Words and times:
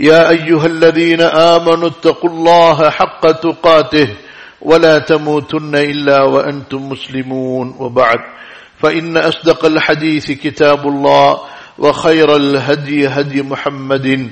يا 0.00 0.30
أيها 0.30 0.66
الذين 0.66 1.20
آمنوا 1.20 1.88
اتقوا 1.88 2.30
الله 2.30 2.90
حق 2.90 3.30
تقاته 3.30 4.08
ولا 4.62 4.98
تموتن 4.98 5.76
إلا 5.76 6.22
وأنتم 6.24 6.88
مسلمون. 6.88 7.76
وبعد 7.78 8.18
فإن 8.80 9.16
أصدق 9.16 9.64
الحديث 9.64 10.30
كتاب 10.30 10.88
الله 10.88 11.40
وخير 11.78 12.36
الهدي 12.36 13.08
هدي 13.08 13.42
محمد 13.42 14.30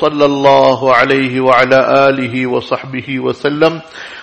صلى 0.00 0.24
الله 0.24 0.94
عليه 0.94 1.40
وعلى 1.40 2.08
آله 2.08 2.46
وصحبه 2.46 3.20
وسلم 3.20 3.80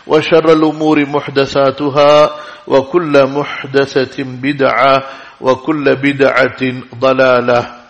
وشر 0.08 0.54
الأمور 0.54 1.06
محدثاتها 1.06 2.30
وكل 2.68 3.14
محدثة 3.26 4.24
بدعة 4.24 5.04
وكل 5.42 5.96
بدعة 5.96 6.62
ضلالة. 7.00 7.87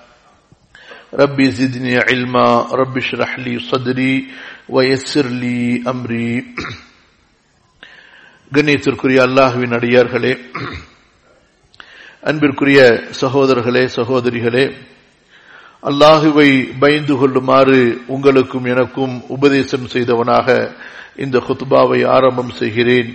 ربي 1.14 1.50
زدني 1.50 1.98
علما 1.98 2.46
رب 2.72 2.94
اشرح 2.98 3.38
لي 3.38 3.58
صدري 3.60 4.14
ويسر 4.68 5.26
لي 5.34 5.58
أمري 5.86 6.32
கண்ணியத்திற்குரிய 8.52 9.18
அல்லாஹுவின் 9.26 9.74
அடியார்களே 9.76 10.32
அன்பிற்குரிய 12.22 12.80
சகோதரர்களே 13.20 13.84
சகோதரிகளே 13.94 14.64
அல்லாஹுவை 15.82 16.48
பயந்து 16.82 17.14
கொள்ளுமாறு 17.20 17.78
உங்களுக்கும் 18.14 18.66
எனக்கும் 18.72 19.14
உபதேசம் 19.36 19.86
செய்தவனாக 19.94 20.48
இந்த 21.24 21.36
ஹுத்பாவை 21.46 22.00
ஆரம்பம் 22.16 22.52
செய்கிறேன் 22.60 23.10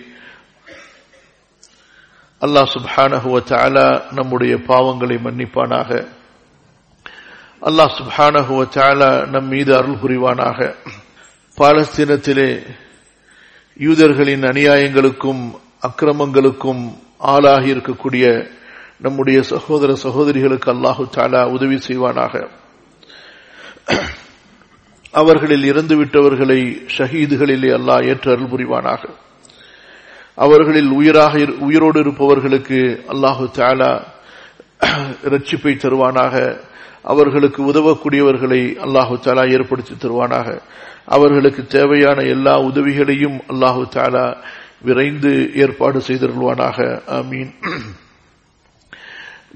அல்லாஹ் 2.41 2.69
சுப்ஹானஹுவ 2.75 3.37
தாலா 3.51 3.87
நம்முடைய 4.17 4.53
பாவங்களை 4.69 5.17
மன்னிப்பானாக 5.27 5.89
அல்லாஹ் 7.62 7.92
சுப்ஹானஹுவ 7.98 8.62
தாலா 8.76 9.26
நம் 9.26 9.46
மீது 9.46 9.76
அருள் 9.76 9.98
புரிவானாக. 10.02 10.74
பாலஸ்தீனத்திலே 11.58 12.62
யூதர்களின் 13.78 14.42
அநியாயங்களுக்கும் 14.42 15.52
அக்கிரமங்களுக்கும் 15.82 16.94
ஆளாகி 17.18 17.74
இருக்கக்கூடிய 17.74 18.50
நம்முடைய 18.98 19.42
சகோதர 19.42 19.94
சகோதரிகளுக்கு 19.94 20.72
அல்லாஹு 20.72 21.08
தாலா 21.14 21.50
உதவி 21.50 21.74
செய்வானாக. 21.74 22.48
அவர்களில் 25.12 25.72
இறந்துவிட்டவர்களை 25.72 26.60
ஷஹீதுகளிலே 26.98 27.70
அல்லாஹ் 27.78 28.08
ஏற்று 28.08 28.32
அருள் 28.32 28.50
புரிவானாக. 28.50 29.08
அவர்களில் 30.34 30.90
உயிராக 30.90 31.46
உயிரோடு 31.58 32.00
இருப்பவர்களுக்கு 32.00 33.04
அல்லாஹு 33.08 33.50
தாலா 33.54 34.02
ரட்சிப்பை 35.24 35.76
தருவானாக. 35.76 36.62
அவர்களுக்கு 37.02 37.60
உதவக்கூடியவர்களை 37.72 38.62
அல்லாஹு 38.84 39.14
தாலா 39.24 39.44
ஏற்படுத்தி 39.52 39.94
தருவானாக. 39.94 40.48
அவர்களுக்கு 41.06 41.66
தேவையான 41.66 42.22
எல்லா 42.22 42.54
உதவிகளையும் 42.60 43.38
அல்லாஹு 43.48 43.82
தாலா 43.96 44.26
விரைந்து 44.82 45.32
ஏற்பாடு 45.54 45.98
செய்திருவானாக 45.98 46.78
ஆமீன். 47.18 47.52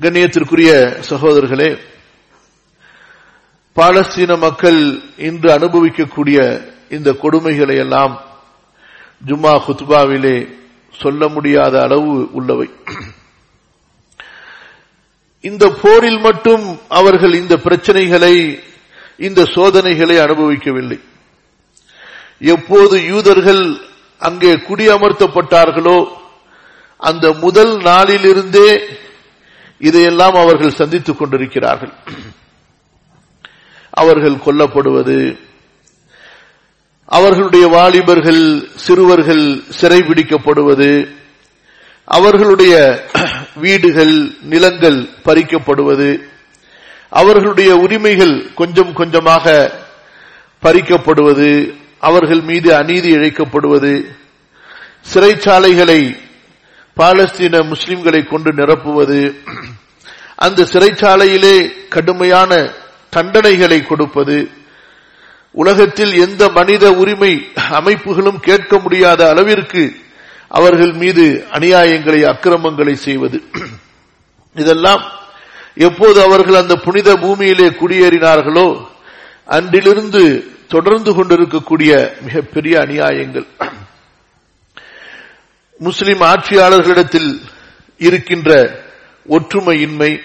கண்ணியத்திற்குரிய 0.02 0.70
சகோதரர்களே 1.10 1.70
பாலஸ்தீன 3.76 4.38
மக்கள் 4.38 4.80
இன்று 5.16 5.48
அனுபவிக்கக்கூடிய 5.58 6.38
இந்த 6.88 7.12
கொடுமைகளை 7.22 7.76
எல்லாம் 7.76 8.14
ஜும்மா 9.26 9.52
ஹுத்பாவிலே 9.66 10.36
சொல்ல 10.90 11.28
முடியாத 11.28 11.82
அளவு 11.82 12.28
உள்ளவை. 12.32 12.68
இந்த 15.48 15.64
போரில் 15.82 16.20
மட்டும் 16.26 16.64
அவர்கள் 17.00 17.34
இந்த 17.42 17.54
பிரச்சனைகளை 17.66 18.34
இந்த 19.26 19.40
சோதனைகளை 19.54 20.16
அனுபவிக்கவில்லை. 20.24 20.98
எப்போது 22.54 22.96
யூதர்கள் 23.12 23.62
அங்கே 24.28 24.52
குடியமர்த்தப்பட்டார்களோ 24.68 25.98
அந்த 27.00 27.26
முதல் 27.44 27.74
நாளிலிருந்தே 27.88 28.70
இதையெல்லாம் 29.88 30.36
அவர்கள் 30.42 30.78
சந்தித்துக் 30.80 31.18
கொண்டிருக்கிறார்கள். 31.18 31.94
அவர்கள் 34.02 34.44
கொல்லப்படுவது 34.46 35.18
அவர்களுடைய 37.18 37.66
வாலிபர்கள் 37.74 38.42
சிறுவர்கள் 38.84 39.44
சிறைபிடிக்கப்படுவது 39.78 40.90
அவர்களுடைய 42.08 42.74
வீடுகள் 43.56 44.14
நிலங்கள் 44.42 44.98
பறிக்கப்படுவது 45.24 46.10
அவர்களுடைய 47.12 47.70
உரிமைகள் 47.76 48.34
கொஞ்சம் 48.54 48.92
கொஞ்சமாக 48.92 49.46
பறிக்கப்படுவது 50.62 51.50
அவர்கள் 52.02 52.40
மீது 52.40 52.68
அநீதி 52.74 53.10
இழைக்கப்படுவது 53.16 53.92
சிறைச்சாலைகளை 55.02 56.00
பாலஸ்தீன 56.96 57.56
முஸ்லிம்களை 57.62 58.20
கொண்டு 58.26 58.50
நிரப்புவது 58.52 59.20
அந்த 60.36 60.66
சிறைச்சாலையிலே 60.72 61.56
கடுமையான 61.88 62.52
தண்டனைகளை 63.12 63.78
கொடுப்பது 63.82 64.38
உலகத்தில் 65.54 66.14
எந்த 66.16 66.42
மனித 66.48 66.84
உரிமை 66.92 67.32
அமைப்புகளும் 67.70 68.40
கேட்க 68.40 68.78
முடியாத 68.78 69.20
அளவிற்கு 69.30 69.84
அவர்கள் 70.48 70.92
மீது 70.92 71.46
அநியாயங்களை 71.52 72.22
அக்கிரமங்களை 72.22 72.94
செய்வது. 72.96 73.42
இதெல்லாம் 74.54 75.02
எப்போது 75.74 76.22
அவர்கள் 76.22 76.54
அந்த 76.54 76.76
புனித 76.76 77.16
பூமியிலே 77.16 77.68
குடியேறினார்களோ 77.68 78.86
அன்றிலிருந்து 79.46 80.44
தொடர்ந்து 80.68 81.14
கொண்டிருக்கக்கூடிய 81.14 82.16
மிகப்பெரிய 82.20 82.80
அநியாயங்கள். 82.80 83.46
முஸ்லிம் 85.78 86.20
ஆட்சியாளர்களிடத்தில் 86.20 87.40
இருக்கின்ற 87.98 88.80
ஒற்றுமையின்மை 89.28 90.20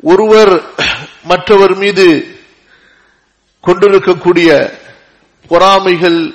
ஒருவர் 0.00 0.62
மற்றவர் 1.24 1.74
மீது 1.74 2.36
கொண்டிருக்கக்கூடிய 3.60 4.78
பொறாமைகள் 5.48 6.34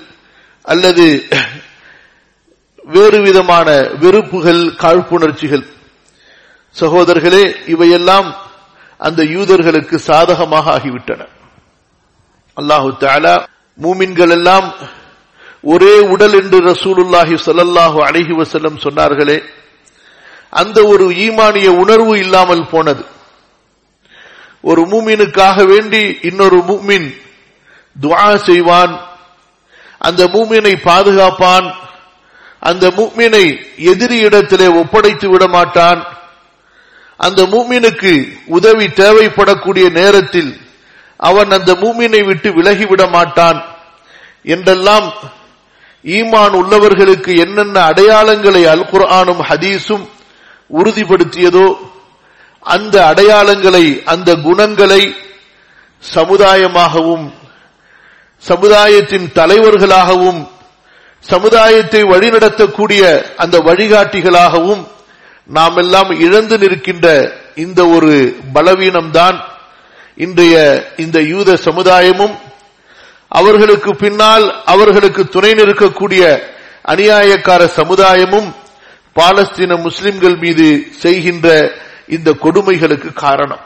அல்லது 0.61 1.27
வேறு 2.93 3.19
விதமான 3.27 3.67
வெறுப்புகள் 4.03 4.61
காழ்ப்புணர்ச்சிகள். 4.83 5.65
சகோதரர்களே 6.75 7.43
இவையெல்லாம் 7.73 8.29
அந்த 9.07 9.21
யூதர்களுக்கு 9.35 9.95
சாதகமாக 10.09 10.65
ஆகிவிட்டன. 10.77 11.21
அல்லாஹு 12.57 12.89
தாலா 13.03 13.35
மூமின்கள் 13.83 14.33
எல்லாம் 14.37 14.67
ஒரே 15.73 15.95
உடல் 16.13 16.35
என்று 16.41 16.57
ரசூலுல்லாஹி 16.71 17.35
சொல்லல்லாஹு 17.47 17.97
அழகி 18.07 18.33
வசல்லம் 18.41 18.81
சொன்னார்களே 18.85 19.37
அந்த 20.61 20.77
ஒரு 20.91 21.05
ஈமானிய 21.25 21.67
உணர்வு 21.83 22.13
இல்லாமல் 22.23 22.69
போனது. 22.73 23.03
ஒரு 24.69 24.81
மூமினுக்காக 24.91 25.57
வேண்டி 25.73 26.01
இன்னொரு 26.29 26.59
மூமின் 26.69 27.07
துவா 27.95 28.25
செய்வான் 28.47 28.93
அந்த 30.07 30.21
மூமினை 30.35 30.73
பாதுகாப்பான் 30.89 31.67
அந்த 32.61 32.85
மூமினை 32.97 33.43
எதிரி 33.91 34.17
இடத்திலே 34.19 34.67
ஒப்படைத்து 34.81 35.27
விட 35.29 35.43
மாட்டான் 35.47 36.01
அந்த 37.19 37.41
மூமினுக்கு 37.45 38.11
உதவி 38.49 38.85
தேவைப்படக்கூடிய 38.93 39.85
நேரத்தில் 39.91 40.51
அவன் 41.19 41.51
அந்த 41.51 41.71
மூமினை 41.75 42.21
விட்டு 42.23 42.49
விலகிவிட 42.51 43.03
மாட்டான் 43.07 43.59
என்றெல்லாம் 44.45 45.07
ஈமான் 46.05 46.55
உள்ளவர்களுக்கு 46.59 47.31
என்னென்ன 47.37 47.77
அடையாளங்களை 47.85 48.61
அல் 48.73 48.85
குர்ஆனும் 48.91 49.41
ஹதீஸும் 49.49 50.05
உறுதிப்படுத்தியதோ 50.71 51.67
அந்த 52.65 52.95
அடையாளங்களை 53.05 53.83
அந்த 54.05 54.29
குணங்களை 54.37 55.01
சமுதாயமாகவும் 56.03 57.25
சமுதாயத்தின் 58.43 59.27
தலைவர்களாகவும் 59.33 60.39
சமுதாயத்தை 61.19 62.03
வழிநடத்தக்கூடிய 62.03 63.01
அந்த 63.35 63.59
வழிகாட்டிகளாகவும் 63.59 64.87
நாம் 65.45 65.77
எல்லாம் 65.77 66.19
இழந்து 66.19 66.57
நிற்கின்ற 66.57 67.07
இந்த 67.55 67.87
ஒரு 67.87 68.35
பலவீனம்தான் 68.53 69.37
இன்றைய 70.15 70.55
இந்த 70.97 71.21
யூத 71.21 71.55
சமுதாயமும். 71.55 72.35
அவர்களுக்கு 73.27 73.95
பின்னால் 73.95 74.63
அவர்களுக்கு 74.65 75.27
துணை 75.27 75.51
நிற்கக்கூடிய 75.51 76.23
அநியாயக்கார 76.87 77.61
சமுதாயமும் 77.75 78.49
பாலஸ்தீன 79.15 79.81
முஸ்லிம்கள் 79.81 80.37
மீது 80.37 80.87
செய்கின்ற 80.91 81.47
இந்த 82.07 82.31
கொடுமைகளுக்கு 82.31 83.13
காரணம். 83.13 83.63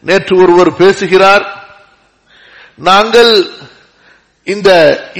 நேற்று 0.00 0.34
ஒருவர் 0.42 0.76
பேசுகிறார் 0.76 1.44
நாங்கள் 2.76 3.32
இந்த 4.46 4.70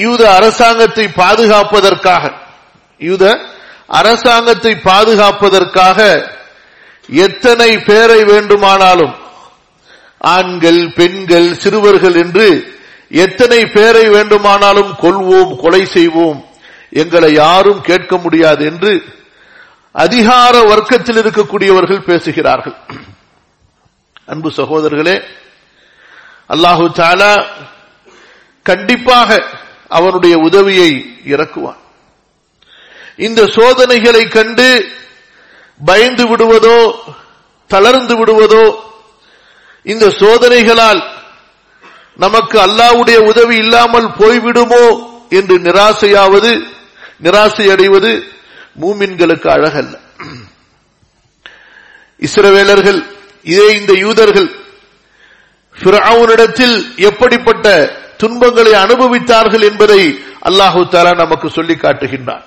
யூத 0.04 0.22
அரசாங்கத்தை 0.38 1.04
பாதுகாப்பதற்காக 1.20 2.24
யூத 3.00 3.24
அரசாங்கத்தை 4.00 4.72
பாதுகாப்பதற்காக 4.88 5.98
எத்தனை 7.24 7.70
பேரை 7.88 8.20
வேண்டுமானாலும் 8.24 9.14
ஆண்கள் 10.34 10.82
பெண்கள் 10.98 11.48
சிறுவர்கள் 11.62 12.16
என்று 12.24 12.46
எத்தனை 13.24 13.60
பேரை 13.66 14.04
வேண்டுமானாலும் 14.08 14.92
கொல்வோம் 15.02 15.52
கொலை 15.62 15.82
செய்வோம் 15.86 16.38
எங்களை 17.02 17.30
யாரும் 17.34 17.80
கேட்க 17.80 18.16
முடியாது 18.16 18.62
என்று 18.70 18.92
அதிகார 19.94 20.54
வர்க்கத்தில் 20.70 21.18
இருக்கக்கூடியவர்கள் 21.22 22.06
பேசுகிறார்கள். 22.08 22.76
அன்பு 24.28 24.50
சகோதரர்களே 24.58 25.16
அல்லாஹு 26.50 26.86
தாலா 27.00 27.32
கண்டிப்பாக 28.68 29.30
அவனுடைய 29.88 30.34
உதவியை 30.48 30.90
இறக்குவான். 31.32 31.80
இந்த 33.16 33.40
சோதனைகளை 33.56 34.22
கண்டு 34.28 34.68
பயந்து 35.80 36.24
விடுவதோ 36.30 36.78
தளர்ந்து 37.70 38.14
விடுவதோ 38.20 38.64
இந்த 39.86 40.06
சோதனைகளால் 40.20 41.02
நமக்கு 42.16 42.56
அல்லாவுடைய 42.66 43.18
உதவி 43.30 43.56
இல்லாமல் 43.56 44.08
போய்விடுமோ 44.20 44.84
என்று 45.38 45.56
நிராசையாவது 45.66 46.52
நிராசை 47.24 47.66
அடைவது 47.72 48.12
மூமின்களுக்கு 48.80 49.48
அழகல்ல. 49.56 49.94
இஸ்ரவேலர்கள் 52.26 53.00
இதே 53.52 53.66
இந்த 53.76 53.92
யூதர்கள் 54.04 54.48
பிராவுனிடத்தில் 55.76 56.76
எப்படிப்பட்ட 57.08 57.66
துன்பங்களை 58.21 58.73
அனுபவித்தார்கள் 58.85 59.63
என்பதை 59.69 60.01
அல்லாஹு 60.47 60.81
தாலா 60.93 61.11
நமக்கு 61.23 61.47
சொல்லி 61.57 61.75
காட்டுகின்றான் 61.83 62.45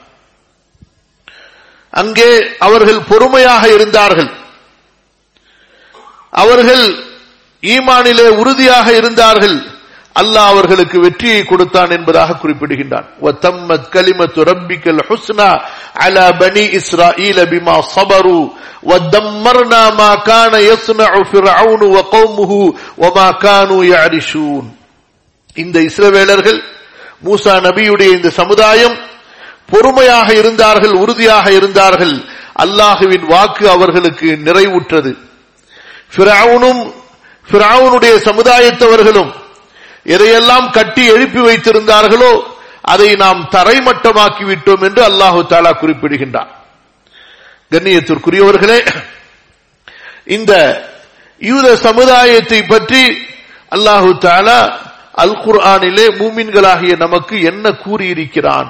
அங்கே 2.00 2.30
அவர்கள் 2.66 3.00
பொறுமையாக 3.10 3.62
இருந்தார்கள் 3.76 4.30
அவர்கள் 6.42 6.84
ஈமானிலே 7.62 8.28
உறுதியாக 8.40 8.86
இருந்தார்கள் 9.00 9.56
அல்லாஹ் 10.20 10.50
அவர்களுக்கு 10.54 10.96
வெற்றியை 11.00 11.42
கொடுத்தான் 11.50 11.90
என்பதாக 11.96 12.38
குறிப்பிடுகின்றான் 12.42 13.06
وَتَمَّتْ 13.24 13.82
كَلِمَةُ 13.94 14.34
رَبِّكَ 14.50 14.84
الْحُسْنَى 14.94 15.50
عَلَى 16.02 16.24
بَنِي 16.42 16.64
إِسْرَائِيلَ 16.78 17.38
بِمَا 17.52 17.76
صَبَرُوا 17.96 18.44
وَدَمَّرْنَا 18.82 19.82
مَا 20.00 20.12
كَانَ 20.28 20.54
يَصْنَعُ 20.70 21.10
فِرْعَوْنُ 21.32 21.82
وَقَوْمُهُ 21.96 22.52
وَمَا 23.02 23.28
كَانُوا 23.44 23.80
يَعْرِشُونَ 23.84 24.64
இந்த 25.63 25.77
இஸ்ரவேலர்கள் 25.89 26.59
மூசா 27.27 27.53
நபியுடைய 27.67 28.09
இந்த 28.17 28.29
சமுதாயம் 28.39 28.95
பொறுமையாக 29.71 30.27
இருந்தார்கள் 30.41 30.93
உறுதியாக 31.03 31.45
இருந்தார்கள். 31.57 32.15
அல்லாஹுவின் 32.63 33.25
வாக்கு 33.31 33.63
அவர்களுக்கு 33.75 34.27
நிறைவுற்றது. 34.47 35.11
பிராவுனும் 36.15 36.81
பிராவுனுடைய 37.47 38.13
சமுதாயத்தவர்களும் 38.27 39.31
எதையெல்லாம் 40.13 40.67
கட்டி 40.77 41.03
எழுப்பி 41.15 41.41
வைத்திருந்தார்களோ 41.47 42.31
அதை 42.93 43.09
நாம் 43.23 43.41
தரைமட்டமாக்கி 43.55 44.43
விட்டோம் 44.49 44.83
என்று 44.87 45.01
அல்லாஹு 45.09 45.39
தாலா 45.53 45.71
குறிப்பிடுகின்றார் 45.81 46.51
கண்ணியத்திற்குரியவர்களே 47.71 48.79
இந்த 50.35 50.53
யூத 51.41 51.67
சமுதாயத்தை 51.87 52.59
பற்றி 52.73 53.03
அல்லாஹு 53.75 54.09
தாலா 54.27 54.59
அல் 55.17 55.37
குர்ஆனிலே 55.45 56.05
மூமின்களாகிய 56.19 56.97
நமக்கு 56.97 57.35
என்ன 57.41 57.71
கூறியிருக்கிறான்? 57.71 58.69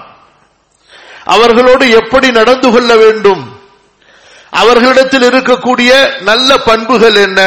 அவர்களோடு 1.25 1.85
எப்படி 1.89 2.31
நடந்து 2.31 2.71
கொள்ள 2.71 2.95
வேண்டும்? 2.95 3.43
அவர்களிடத்தில் 4.49 5.21
இருக்கக்கூடிய 5.21 5.91
நல்ல 6.21 6.57
பண்புகள் 6.57 7.15
என்ன? 7.15 7.39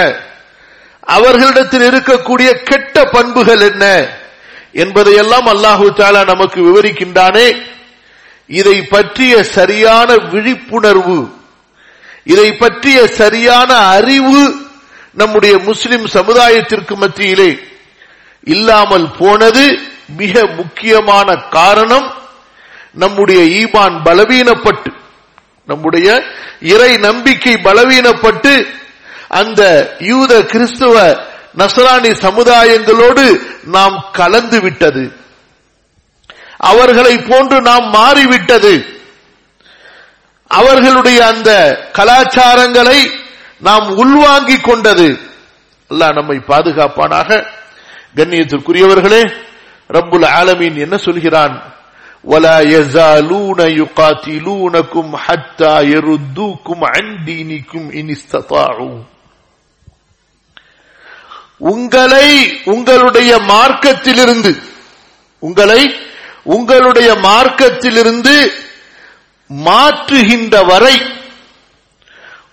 அவர்களிடத்தில் 1.00 1.86
இருக்கக்கூடிய 1.90 2.62
கெட்ட 2.62 3.04
பண்புகள் 3.04 3.60
என்ன? 3.60 3.84
என்பதையெல்லாம் 4.72 5.46
அல்லாஹு 5.46 5.86
தாலா 5.96 6.24
நமக்கு 6.24 6.60
விவரிக்கின்றானே. 6.62 7.48
இதை 8.46 8.82
பற்றிய 8.82 9.42
சரியான 9.42 10.14
விழிப்புணர்வு 10.32 11.20
இதை 12.24 12.52
பற்றிய 12.52 13.06
சரியான 13.06 13.76
அறிவு 13.76 14.54
நம்முடைய 15.12 15.58
முஸ்லிம் 15.58 16.06
சமுதாயத்திற்கு 16.06 16.94
மத்தியிலே 16.94 17.50
இல்லாமல் 18.44 19.10
போனது 19.18 19.78
மிக 20.16 20.46
முக்கியமான 20.46 21.34
காரணம் 21.34 22.14
நம்முடைய 22.92 23.66
ஈமான் 23.66 24.00
பலவீனப்பட்டு 24.04 24.92
நம்முடைய 25.66 26.22
இறை 26.60 26.96
நம்பிக்கை 26.96 27.54
பலவீனப்பட்டு 27.54 28.66
அந்த 29.28 29.94
யூத 29.98 30.44
கிறிஸ்துவ 30.44 31.24
நசராணி 31.58 32.10
சமுதாயங்களோடு 32.10 33.46
நாம் 33.64 34.04
கலந்து 34.12 34.60
விட்டது. 34.60 35.12
அவர்களை 36.56 37.18
போன்று 37.18 37.60
நாம் 37.60 37.90
மாறிவிட்டது. 37.90 38.98
அவர்களுடைய 40.48 41.26
அந்த 41.26 41.80
கலாச்சாரங்களை 41.92 43.10
நாம் 43.60 43.96
உள்வாங்கிக் 43.96 44.64
கொண்டது. 44.64 45.18
அல்லாஹ் 45.90 46.12
நம்மை 46.12 46.36
பாதுகாப்பானாக 46.48 47.46
கண்ணியத்திற்குரியவர்களே 48.15 49.23
ரப்புல் 49.89 50.27
ஆலமீன் 50.33 50.77
என்ன 50.85 50.95
சொல்கிறான் 51.07 51.55
ولا 52.25 52.57
يزالون 52.71 53.59
يقاتلونكم 53.79 55.05
حتى 55.17 55.73
يردوكم 55.85 56.77
عن 56.85 57.05
دينكم 57.25 57.81
إن 57.91 58.05
استطاعوا 58.09 58.97
உங்களை 61.63 62.27
உங்களுடைய 62.65 63.31
மார்க்கத்திலிருந்து 63.51 64.51
உங்களை 65.43 65.81
உங்களுடைய 66.47 67.09
மார்க்கத்திலிருந்து 67.27 68.35
மாற்றுகின்ற 69.49 70.55
வரை 70.63 70.95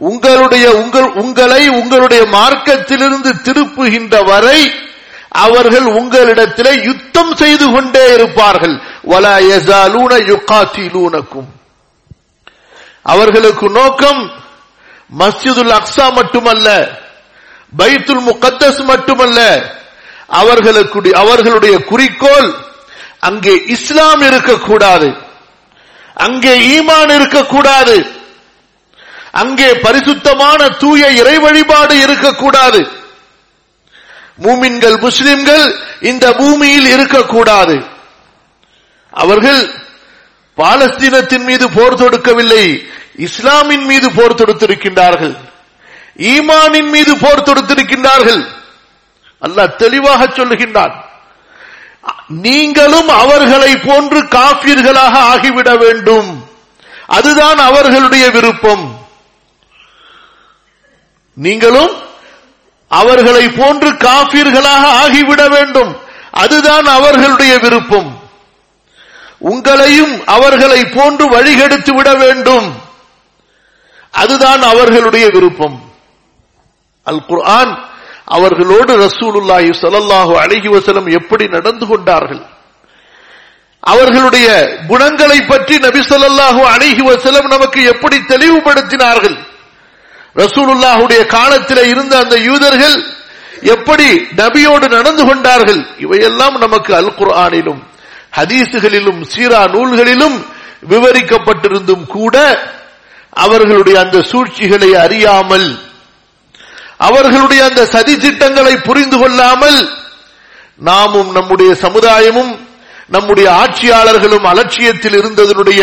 உங்களுடைய 0.01 0.67
உங்கள் 0.81 1.09
உங்களை 1.23 1.63
உங்களுடைய 1.81 2.23
மார்க்கத்திலிருந்து 2.37 3.31
திருப்புகின்ற 3.47 4.15
வரை 4.25 4.59
அவர்கள் 5.30 5.88
உங்களிடத்திலே 6.00 6.74
யுத்தம் 6.84 7.34
செய்து 7.36 7.66
கொண்டே 7.72 8.14
இருப்பார்கள். 8.14 8.76
வலா 9.12 9.36
யசாலூன 9.52 10.12
யுகாத்திலூனக்கும். 10.32 11.50
அவர்களுக்கு 13.14 13.70
நோக்கம் 13.70 14.22
மஸ்ஜிதுல் 15.20 15.74
அக்ஸா 15.80 16.08
மட்டுமல்ல 16.20 16.68
பைத்துல் 17.80 18.24
முகத்தஸ் 18.30 18.82
மட்டுமல்ல 18.92 19.40
அவர்களுக்கு 20.28 21.14
அவர்களுடைய 21.24 21.76
குறிக்கோள் 21.92 22.50
அங்கே 23.20 23.54
இஸ்லாம் 23.76 24.24
இருக்கக்கூடாது. 24.30 25.10
அங்கே 26.26 26.54
ஈமான் 26.76 27.12
இருக்கக்கூடாது. 27.16 27.98
அங்கே 29.32 29.70
பரிசுத்தமான 29.86 30.68
தூய 30.84 31.10
இறை 31.22 31.38
வழிபாடு 31.40 31.96
இருக்கக்கூடாது. 32.00 32.82
மூமின்கள் 34.46 34.98
முஸ்லிம்கள் 35.00 35.66
இந்த 36.02 36.26
பூமியில் 36.40 36.88
இருக்கக்கூடாது. 36.96 37.76
அவர்கள் 39.14 39.62
பாலஸ்தீனத்தின் 40.58 41.46
மீது 41.50 41.66
போர் 41.72 42.00
தொடுக்கவில்லை 42.02 42.66
இஸ்லாமின் 43.16 43.86
மீது 43.86 44.08
போர் 44.12 44.40
தொடுத்திருக்கின்றார்கள் 44.40 45.36
ஈமானின் 46.32 46.90
மீது 46.96 47.14
போர் 47.18 47.46
தொடுத்திருக்கின்றார்கள். 47.48 48.42
அல்லாஹ் 49.42 49.76
தெளிவாக 49.76 50.22
சொல்லுகின்றான் 50.26 50.96
நீங்களும் 52.28 53.10
அவர்களை 53.24 53.72
போன்று 53.78 54.20
காப்பீர்களாக 54.36 55.14
ஆகிவிட 55.32 55.70
வேண்டும். 55.84 56.30
அதுதான் 57.18 57.60
அவர்களுடைய 57.70 58.26
விருப்பம். 58.30 58.86
நீங்களும் 61.34 61.94
அவர்களை 62.90 63.50
போன்று 63.50 63.90
காபீர்களாக 63.90 64.84
ஆகிவிட 65.04 65.50
வேண்டும். 65.50 65.92
அதுதான் 66.32 66.86
அவர்களுடைய 66.86 67.58
விருப்பம். 67.58 68.10
உங்களையும் 69.40 70.26
அவர்களை 70.26 70.86
போன்று 70.86 71.26
வழிகெடுத்து 71.30 71.96
விட 71.96 72.14
வேண்டும். 72.14 72.68
அதுதான் 74.12 74.62
அவர்களுடைய 74.62 75.30
விருப்பம். 75.30 75.78
அல் 77.04 77.26
குர்ஆன் 77.26 77.74
அவர்களோடு 78.26 78.92
ரசூலுல்லாஹி 79.08 79.70
சலல்லாஹு 79.82 80.34
அலைஹி 80.44 81.14
எப்படி 81.14 81.48
நடந்து 81.48 81.86
கொண்டார்கள்? 81.88 82.42
அவர்களுடைய 83.80 84.48
குணங்களை 84.88 85.40
பற்றி 85.42 85.78
நபி 85.78 86.00
சொல்லாஹு 86.00 86.62
அலைஹி 86.74 87.02
வசலம் 87.02 87.48
நமக்கு 87.48 87.84
எப்படி 87.84 88.18
தெளிவுபடுத்தினார்கள்? 88.18 89.38
ரசூலுல்லாஹுடைய 90.38 91.22
காலத்தில் 91.30 91.84
இருந்த 91.92 92.14
அந்த 92.24 92.36
யூதர்கள் 92.48 92.98
எப்படி 93.74 94.08
நபியோடு 94.40 94.86
நடந்து 94.90 95.24
கொண்டார்கள்? 95.26 95.80
இவையெல்லாம் 95.98 96.56
நமக்கு 96.64 96.92
அல் 96.96 97.14
குர்ஆனிலும் 97.20 97.82
ஹதீசுகளிலும் 98.38 99.22
சீரா 99.32 99.62
நூல்களிலும் 99.74 100.38
விவரிக்கப்பட்டிருந்தும் 100.92 102.06
கூட 102.08 102.36
அவர்களுடைய 103.36 103.96
அந்த 104.00 104.18
சூழ்ச்சிகளை 104.32 104.90
அறியாமல் 105.06 105.68
அவர்களுடைய 107.00 107.62
அந்த 107.66 107.82
சதி 107.94 108.16
திட்டங்களை 108.18 108.76
புரிந்து 108.88 109.18
கொள்ளாமல் 109.18 109.80
நாமும் 110.82 111.30
நம்முடைய 111.38 111.72
சமுதாயமும் 111.84 112.54
நம்முடைய 113.10 113.48
ஆட்சியாளர்களும் 113.62 114.48
அலட்சியத்தில் 114.52 115.18
இருந்ததனுடைய 115.20 115.82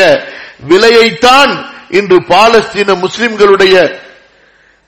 விலையைத்தான் 0.71 1.53
இன்று 1.91 2.19
பாலஸ்தீன 2.31 2.95
முஸ்லிம்களுடைய 3.05 3.75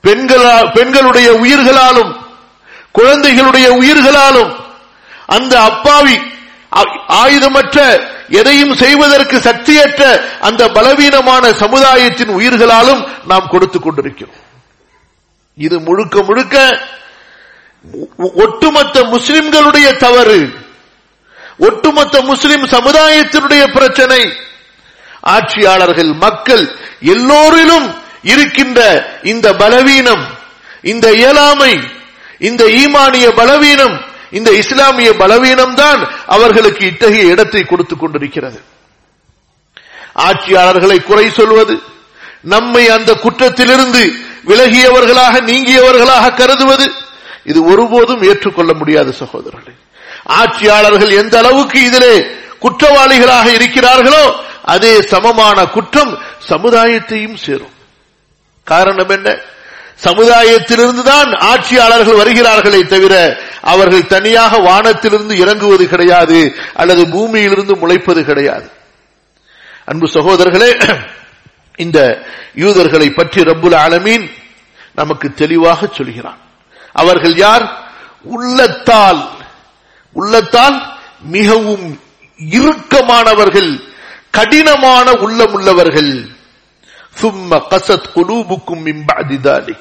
பெண்களா 0.07 0.73
பெண்களுடைய 0.73 1.33
உயிர்களாலும் 1.33 2.17
குழந்தைகளுடைய 2.93 3.73
உயிர்களாலும் 3.73 4.53
அந்த 5.27 5.61
அப்பாவி 5.61 6.21
ஆயுதமற்ற 7.09 8.07
எதையும் 8.29 8.75
செய்வதற்கு 8.75 9.37
சக்தியற்ற 9.39 10.23
அந்த 10.41 10.69
பலவீனமான 10.69 11.53
சமுதாயத்தின் 11.53 12.29
உயிர்களாலும் 12.29 13.09
நாம் 13.27 13.49
கொடுத்துக் 13.51 13.83
கொண்டிருக்கிறோம். 13.83 14.35
இது 15.55 15.81
முழுக்க 15.81 16.23
முழுக்க 16.23 16.79
ஒட்டுமொத்த 18.35 19.03
முஸ்லிம்களுடைய 19.03 19.97
தவறு. 19.97 20.55
ஒட்டுமொத்த 21.59 22.21
முஸ்லிம் 22.21 22.65
சமுதாயத்தினுடைய 22.65 23.73
பிரச்சனை. 23.73 24.37
ஆட்சியாளர்கள் 25.21 26.13
மக்கள் 26.13 26.77
எல்லோரிலும் 27.01 28.05
இருக்கின்ற 28.23 28.81
இந்த 29.23 29.55
பலவீனம் 29.55 30.25
இந்த 30.83 31.13
இயலாமை 31.13 31.81
இந்த 32.39 32.65
ஈமானிய 32.65 33.29
பலவீனம் 33.35 34.05
இந்த 34.31 34.51
இஸ்லாமிய 34.53 35.13
பலவீனம் 35.17 35.75
தான் 35.75 36.09
அவர்களுக்கு 36.27 36.87
இத்தகைய 36.87 37.23
இடத்தை 37.23 37.65
கொடுத்துக் 37.65 38.01
கொண்டிருக்கிறது. 38.01 38.61
ஆட்சியாளர்களை 40.15 41.03
குறை 41.03 41.31
சொல்வது 41.31 41.81
நம்மை 42.43 42.89
அந்த 42.89 43.15
குற்றத்திலிருந்து 43.15 44.13
விலகியவர்களாக 44.47 45.41
நீங்கியவர்களாக 45.41 46.35
கருதுவது 46.35 46.93
இது 47.45 47.65
ஒருபோதும் 47.65 48.23
ஏற்றுக்கொள்ள 48.23 48.73
முடியாத 48.75 49.13
சகோதரர்களே. 49.21 49.75
ஆட்சியாளர்கள் 50.25 51.11
எந்த 51.11 51.39
அளவுக்கு 51.39 51.85
இதிலே 51.85 52.27
குற்றவாளிகளாக 52.63 53.47
இருக்கிறார்களோ 53.59 54.25
அதே 54.63 55.03
சமமான 55.03 55.65
குற்றம் 55.65 56.19
சமுதாயத்தையும் 56.49 57.35
சேரும். 57.35 57.75
காரணம் 58.67 59.09
என்ன? 59.09 59.29
சமுதாயத்திலிருந்து 60.05 61.03
தான் 61.03 61.31
ஆட்சியாளர்கள் 61.51 62.21
வருகிறார்களே 62.21 62.81
தவிர 62.87 63.15
அவர்கள் 63.63 64.11
தனியாக 64.15 64.59
வானத்திலிருந்து 64.59 65.35
இறங்குவது 65.37 65.85
கிடையாது 65.89 66.41
அல்லது 66.75 67.03
பூமியிலிருந்து 67.09 67.75
முளைப்பது 67.77 68.25
கிடையாது. 68.25 68.69
அன்பு 69.85 70.07
சகோதரர்களே 70.07 70.71
இந்த 71.77 71.99
யூதர்களை 72.55 73.09
பற்றி 73.11 73.41
ரப்புல் 73.43 73.77
ஆலமீன் 73.77 74.27
நமக்கு 74.95 75.35
தெளிவாக 75.35 75.89
சொல்கிறான். 75.93 76.41
அவர்கள் 76.93 77.37
யார்? 77.37 77.67
உள்ளத்தால் 78.23 79.21
உள்ளத்தால் 80.13 80.79
மிகவும் 81.21 81.87
இறுக்கமானவர்கள் 82.39 83.73
கடினமான 84.31 85.07
உள்ளமுள்ளவர்கள் 85.25 86.13
சும்ம 87.21 87.61
கசத் 87.71 88.11
குலூபுக்கும் 88.17 88.85
மிம்பாதிதாலி 88.89 89.77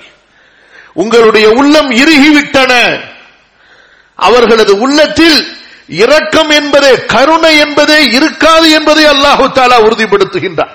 உங்களுடைய 0.94 1.50
உள்ளம் 1.50 1.92
இறுகிவிட்டன. 1.92 3.02
அவர்களது 4.16 4.80
உள்ளத்தில் 4.80 5.40
இரக்கம் 5.88 6.50
என்பதே 6.50 7.06
கருணை 7.06 7.58
என்பதே 7.58 8.04
இருக்காது 8.04 8.72
என்பதை 8.72 9.06
அல்லாஹு 9.06 9.46
தாலா 9.58 9.78
உறுதிப்படுத்துகின்றார் 9.88 10.74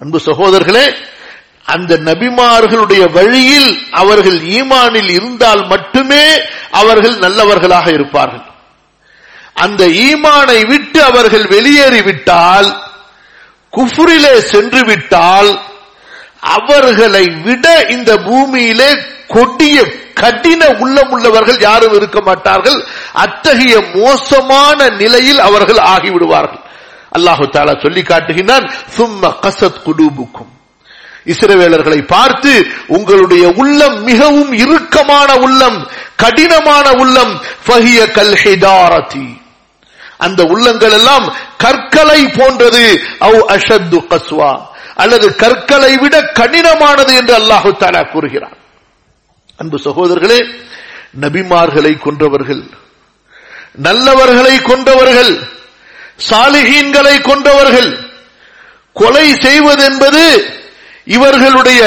அன்பு 0.00 0.18
சகோதரர்களே 0.26 0.94
அந்த 1.64 1.96
நபிமார்களுடைய 1.96 3.12
வழியில் 3.12 3.70
அவர்கள் 3.90 4.40
ஈமானில் 4.40 5.10
இருந்தால் 5.10 5.66
மட்டுமே 5.66 6.24
அவர்கள் 6.70 7.16
நல்லவர்களாக 7.18 7.90
இருப்பார்கள். 7.92 8.46
அந்த 9.54 9.86
ஈமானை 9.86 10.66
விட்டு 10.66 11.02
அவர்கள் 11.02 11.46
வெளியேறிவிட்டால் 11.46 12.68
குஃபுரிலே 13.78 14.34
சென்று 14.52 14.82
விட்டால் 14.84 15.50
அவர்களை 16.56 17.24
விட 17.46 17.66
இந்த 17.88 18.10
பூமியிலே 18.18 18.90
கொடிய 19.34 19.76
கடின 20.14 20.62
உள்ளமுள்ளவர்கள் 20.82 21.60
யாரும் 21.60 21.94
இருக்க 21.94 22.20
மாட்டார்கள். 22.20 22.78
அத்தகைய 23.24 23.74
மோசமான 23.94 24.88
நிலையில் 25.02 25.40
அவர்கள் 25.40 25.80
ஆகிவிடுவார்கள். 25.94 26.62
அல்லாஹு 27.16 27.44
தாலா 27.54 27.74
சொல்லி 27.82 28.02
காட்டுகின்றான் 28.02 28.66
சும்ம 28.96 29.22
கசத் 29.44 29.82
குடுபுக்கும் 29.86 30.52
இஸ்ரவேலர்களை 31.32 32.00
பார்த்து 32.06 32.52
உங்களுடைய 32.86 33.44
உள்ளம் 33.62 33.96
மிகவும் 34.02 34.52
இறுக்கமான 34.52 35.30
உள்ளம் 35.46 35.78
கடினமான 36.16 36.86
உள்ளம் 37.02 37.32
ஃபஹிய 37.66 38.00
கல் 38.18 38.34
அந்த 40.18 40.42
உள்ளங்கள் 40.42 40.92
எல்லாம் 40.92 41.36
கற்களை 41.58 42.26
போன்றது. 42.28 43.02
அவ் 43.18 43.38
அஷத்து 43.48 43.98
கஸ்வா. 44.06 44.66
அல்லது 44.94 45.36
கற்களை 45.36 45.96
விட 45.96 46.20
கடினமானது 46.20 47.14
என்று 47.14 47.34
அல்லாஹு 47.38 47.70
தாலா 47.80 48.10
கூறுகிறார் 48.10 48.56
அன்பு 49.56 49.78
சகோதரர்களே 49.84 50.40
நபிமார்களை 51.20 51.92
கொன்றவர்கள் 51.98 52.62
நல்லவர்களை 53.82 54.62
கொண்டவர்கள் 54.62 55.32
சாலிகீன்களை 56.30 57.22
கொண்டவர்கள் 57.22 57.90
கொலை 58.92 59.32
செய்வதென்பது 59.32 60.24
இவர்களுடைய 61.04 61.82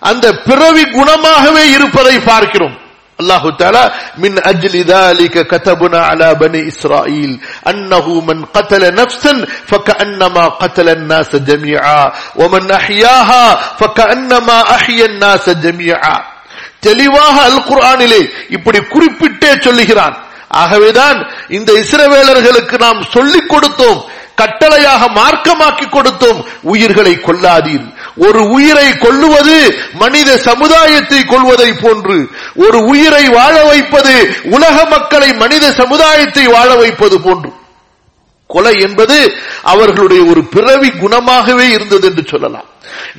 அந்த 0.00 0.32
பிறவி 0.32 0.82
குணமாகவே 0.82 1.64
இருப்பதை 1.70 2.18
பார்க்கிறோம். 2.18 2.81
الله 3.21 3.43
تعالى 3.51 3.83
من 4.17 4.33
أجل 4.45 4.75
ذلك 4.85 5.35
كتبنا 5.47 5.99
على 5.99 6.35
بني 6.35 6.67
إسرائيل 6.67 7.31
أنه 7.67 8.21
من 8.21 8.45
قتل 8.47 8.93
نفسا 8.93 9.33
فكأنما 9.67 10.45
قتل 10.61 10.89
الناس 10.89 11.35
جميعا 11.41 12.01
ومن 12.35 12.71
أحياها 12.71 13.45
فكأنما 13.79 14.57
أحيا 14.75 15.05
الناس 15.05 15.45
جميعا 15.49 16.17
தெளிவாக 16.81 17.35
அல் 17.49 17.61
குர்ஆனிலே 17.69 18.21
இப்படி 18.49 18.79
குறிப்பிட்டே 18.93 19.51
சொல்லுகிறான் 19.65 20.15
ஆகவேதான் 20.61 21.17
இந்த 21.49 21.69
இஸ்ரவேலர்களுக்கு 21.81 22.75
நாம் 22.79 23.01
சொல்லிக் 23.15 23.49
கொடுத்தோம் 23.49 23.99
கட்டளையாக 24.40 25.02
மார்க்கமாக்கி 25.18 25.86
கொடுத்தோம் 25.96 26.40
உயிர்களை 26.72 27.14
கொல்லாதீர். 27.26 27.86
ஒரு 28.26 28.40
உயிரை 28.56 28.88
கொள்ளுவது 29.04 29.58
மனித 30.02 30.30
சமுதாயத்தை 30.48 31.20
கொள்வதை 31.24 31.70
போன்று 31.72 32.18
ஒரு 32.66 32.78
உயிரை 32.92 33.24
வாழ 33.28 33.54
வைப்பது 33.64 34.14
உலக 34.56 34.76
மக்களை 34.84 35.32
மனித 35.42 35.72
சமுதாயத்தை 35.72 36.46
வாழ 36.46 36.74
வைப்பது 36.74 37.20
போன்று. 37.20 37.50
கொலை 38.46 38.74
என்பது 38.80 39.18
அவர்களுடைய 39.62 40.22
ஒரு 40.30 40.40
பிறவி 40.54 40.90
குணமாகவே 41.02 41.66
இருந்தது 41.76 42.04
என்று 42.08 42.24
சொல்லலாம். 42.30 42.68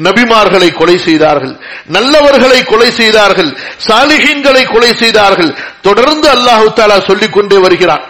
நபிமார்களை 0.04 0.70
கொலை 0.74 0.98
செய்தார்கள் 0.98 1.56
நல்லவர்களை 1.92 2.60
கொலை 2.66 2.92
செய்தார்கள் 2.92 3.52
சாலிகின்களை 3.88 4.64
கொலை 4.74 4.94
செய்தார்கள். 4.94 5.52
தொடர்ந்து 5.82 6.28
அல்லாஹு 6.36 6.68
தாலா 6.76 6.98
சொல்லிக் 7.10 7.34
கொண்டே 7.34 7.58
வருகிறான். 7.58 8.06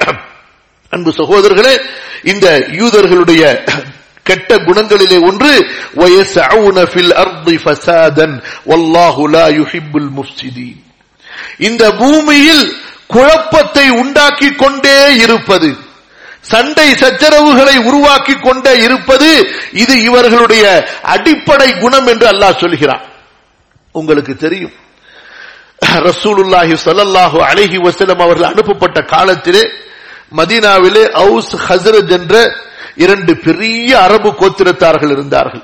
அன்பு 0.93 1.11
சகோதரர்களே 1.11 1.73
இந்த 2.23 2.47
யூதர்களுடைய 2.79 3.43
கெட்ட 4.25 4.49
குணங்களிலே 4.67 5.17
ஒன்று 5.21 5.51
இந்த 11.59 11.83
பூமியில் 11.93 12.65
குழப்பத்தை 13.07 13.87
உண்டாக்கி 13.93 14.49
கொண்டே 14.55 14.97
இருப்பது 15.15 15.69
சண்டை 16.43 16.87
சச்சரவுகளை 16.93 17.75
உருவாக்கி 17.89 18.35
கொண்டே 18.39 18.73
இருப்பது 18.83 19.29
இது 19.73 19.93
இவர்களுடைய 20.01 20.63
அடிப்படை 21.05 21.69
குணம் 21.73 22.07
என்று 22.07 22.27
அல்லாஹ் 22.27 22.59
சொல்கிறான். 22.59 23.03
உங்களுக்கு 23.95 24.33
தெரியும் 24.35 24.73
ரசூலுல்லாஹி 26.03 26.75
சல்லாஹு 26.85 27.37
அலஹி 27.49 27.77
வசலம் 27.77 28.21
அவர்கள் 28.21 28.51
அனுப்பப்பட்ட 28.51 28.99
காலத்திலே 29.05 29.63
மதீனாவிலே 30.37 31.03
அவுஸ் 31.23 31.55
ஹசரத் 31.67 32.09
என்ற 32.09 32.55
இரண்டு 32.95 33.37
பெரிய 33.37 34.01
அரபு 34.01 34.29
கோத்திரத்தார்கள் 34.31 35.11
இருந்தார்கள். 35.11 35.63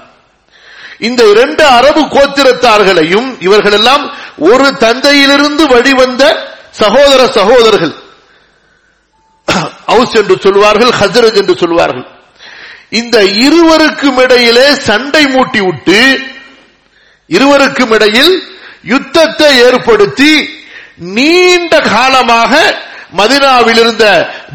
இந்த 1.00 1.30
இரண்டு 1.30 1.64
அரபு 1.66 2.02
கோத்திரத்தார்களையும் 2.02 3.30
இவர்களெல்லாம் 3.40 4.04
ஒரு 4.38 4.68
தந்தையிலிருந்து 4.78 5.68
வழிவந்த 5.68 6.24
சகோதர 6.72 7.28
சகோதரர்கள். 7.28 7.96
அவுஸ் 9.86 10.16
என்று 10.16 10.36
சொல்வார்கள் 10.44 10.94
ஹசரத் 11.02 11.36
என்று 11.36 11.58
சொல்வார்கள். 11.58 12.08
இந்த 12.90 13.24
இருவருக்கும் 13.24 14.18
இடையிலே 14.18 14.68
சண்டை 14.74 15.24
மூட்டி 15.26 15.62
விட்டு 15.66 16.20
இருவருக்கும் 17.28 17.92
இடையில் 17.92 18.34
யுத்தத்தை 18.84 19.50
ஏற்படுத்தி 19.58 20.50
நீண்ட 20.98 21.80
காலமாக 21.80 22.54
மதினாவில் 23.13 23.78
இருந்த 23.78 24.06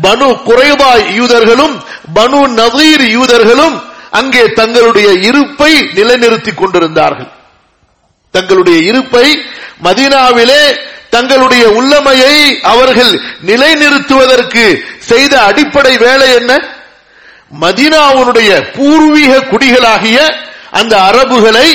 பனு 0.03 0.29
குறைவா 0.47 0.93
யூதர்களும் 1.19 1.75
பனு 2.15 2.41
நவீர் 2.59 3.07
யூதர்களும் 3.17 3.77
அங்கே 4.11 4.53
தங்களுடைய 4.53 5.09
இருப்பை 5.29 5.73
நிலைநிறுத்திக் 5.95 6.57
கொண்டிருந்தார்கள். 6.57 7.31
தங்களுடைய 8.35 8.79
இருப்பை 8.91 9.27
மதினாவிலே 9.83 10.63
தங்களுடைய 11.11 11.65
உள்ளமையை 11.69 12.37
அவர்கள் 12.63 13.13
நிலைநிறுத்துவதற்கு 13.47 14.65
செய்த 15.01 15.43
அடிப்படை 15.43 15.97
வேலை 15.97 16.29
என்ன? 16.35 16.53
மதினாவுடைய 17.61 18.51
பூர்வீக 18.77 19.33
குடிகளாகிய 19.51 20.19
அந்த 20.71 20.95
அரபுகளை 21.11 21.69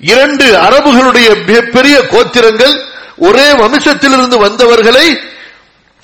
இரண்டு 0.00 0.46
அரபுகளுடைய 0.66 1.28
மிகப்பெரிய 1.46 1.96
கோத்திரங்கள் 2.12 2.74
ஒரே 3.18 3.52
வம்சத்திலிருந்து 3.52 4.36
வந்தவர்களை 4.38 5.06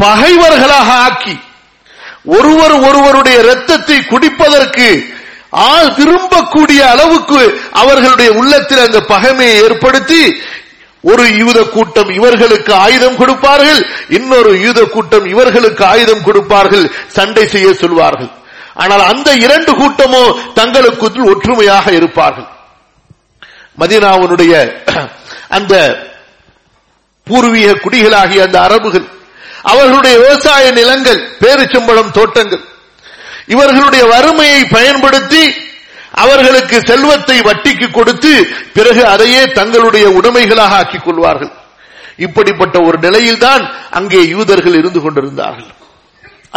பகைவர்களாக 0.02 0.88
ஆக்கி 1.06 1.36
ஒருவர் 2.36 2.74
ஒருவருடைய 2.88 3.38
ரத்தத்தை 3.50 3.98
குடிப்பதற்கு 4.12 4.88
ஆள் 5.68 5.90
விரும்பக்கூடிய 5.98 6.80
அளவுக்கு 6.94 7.40
அவர்களுடைய 7.82 8.30
உள்ளத்தில் 8.40 8.82
அந்த 8.86 8.98
பகைமையை 9.12 9.56
ஏற்படுத்தி 9.66 10.22
ஒரு 11.10 11.24
யூத 11.40 11.58
கூட்டம் 11.74 12.10
இவர்களுக்கு 12.18 12.72
ஆயுதம் 12.84 13.18
கொடுப்பார்கள் 13.20 13.80
இன்னொரு 14.18 14.50
யூத 14.64 14.80
கூட்டம் 14.94 15.26
இவர்களுக்கு 15.32 15.82
ஆயுதம் 15.92 16.24
கொடுப்பார்கள் 16.26 16.84
சண்டை 17.16 17.44
செய்ய 17.54 17.68
சொல்வார்கள். 17.82 18.30
ஆனால் 18.82 19.04
அந்த 19.12 19.28
இரண்டு 19.44 19.72
கூட்டமோ 19.80 20.22
தங்களுக்கு 20.58 21.24
ஒற்றுமையாக 21.32 21.86
இருப்பார்கள். 21.98 22.48
மதினாவுடைய 23.80 24.54
அந்த 25.58 25.74
பூர்வீக 27.26 27.78
குடிகளாகிய 27.84 28.44
அந்த 28.46 28.58
அரபுகள் 28.66 29.06
அவர்களுடைய 29.62 30.14
விவசாய 30.18 30.64
நிலங்கள் 30.78 31.20
பேரிச்சம்பழம் 31.42 32.12
தோட்டங்கள். 32.18 32.62
இவர்களுடைய 33.54 34.02
வறுமையை 34.14 34.60
பயன்படுத்தி 34.76 35.42
அவர்களுக்கு 36.22 36.76
செல்வத்தை 36.90 37.36
வட்டிக்கு 37.48 37.86
கொடுத்து 37.90 38.32
பிறகு 38.76 39.02
அதையே 39.06 39.42
தங்களுடைய 39.58 40.06
உடைமைகளாக 40.18 40.78
ஆக்கிக் 40.82 41.04
கொள்வார்கள். 41.04 41.52
இப்படிப்பட்ட 42.26 42.76
ஒரு 42.86 42.98
நிலையில்தான் 43.06 43.62
அங்கே 43.98 44.22
யூதர்கள் 44.34 44.78
இருந்து 44.80 45.00
கொண்டிருந்தார்கள். 45.00 45.70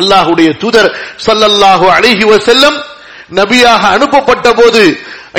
அல்லாஹுடைய 0.02 0.50
தூதர் 0.62 0.90
சல்லல்லாஹு 1.26 1.86
அழகி 1.98 2.26
செல்லம் 2.50 2.78
நபியாக 3.40 3.84
அனுப்பப்பட்ட 3.98 4.48
போது 4.54 4.82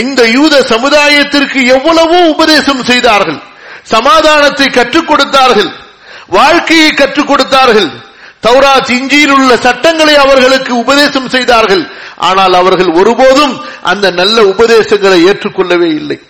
இந்த 0.04 0.20
யூத 0.36 0.54
சமுதாயத்திற்கு 0.72 1.60
எவ்வளவோ 1.76 2.18
உபதேசம் 2.34 2.84
செய்தார்கள் 2.90 3.40
சமாதானத்தை 3.94 4.66
கற்றுக் 4.68 5.08
கொடுத்தார்கள். 5.08 5.70
வாழ்க்கையை 6.26 6.90
கற்றுக் 6.90 7.26
கொடுத்தார்கள். 7.26 7.90
தௌராத் 8.42 8.90
இஞ்சியில் 8.90 9.30
உள்ள 9.30 9.56
சட்டங்களை 9.56 10.16
அவர்களுக்கு 10.16 10.76
உபதேசம் 10.76 11.28
செய்தார்கள். 11.28 11.90
ஆனால் 12.16 12.52
அவர்கள் 12.52 12.86
ஒருபோதும் 12.86 13.64
அந்த 13.82 14.10
நல்ல 14.10 14.44
உபதேசங்களை 14.44 15.24
ஏற்றுக்கொள்ளவே 15.24 15.94
இல்லை. 15.94 16.20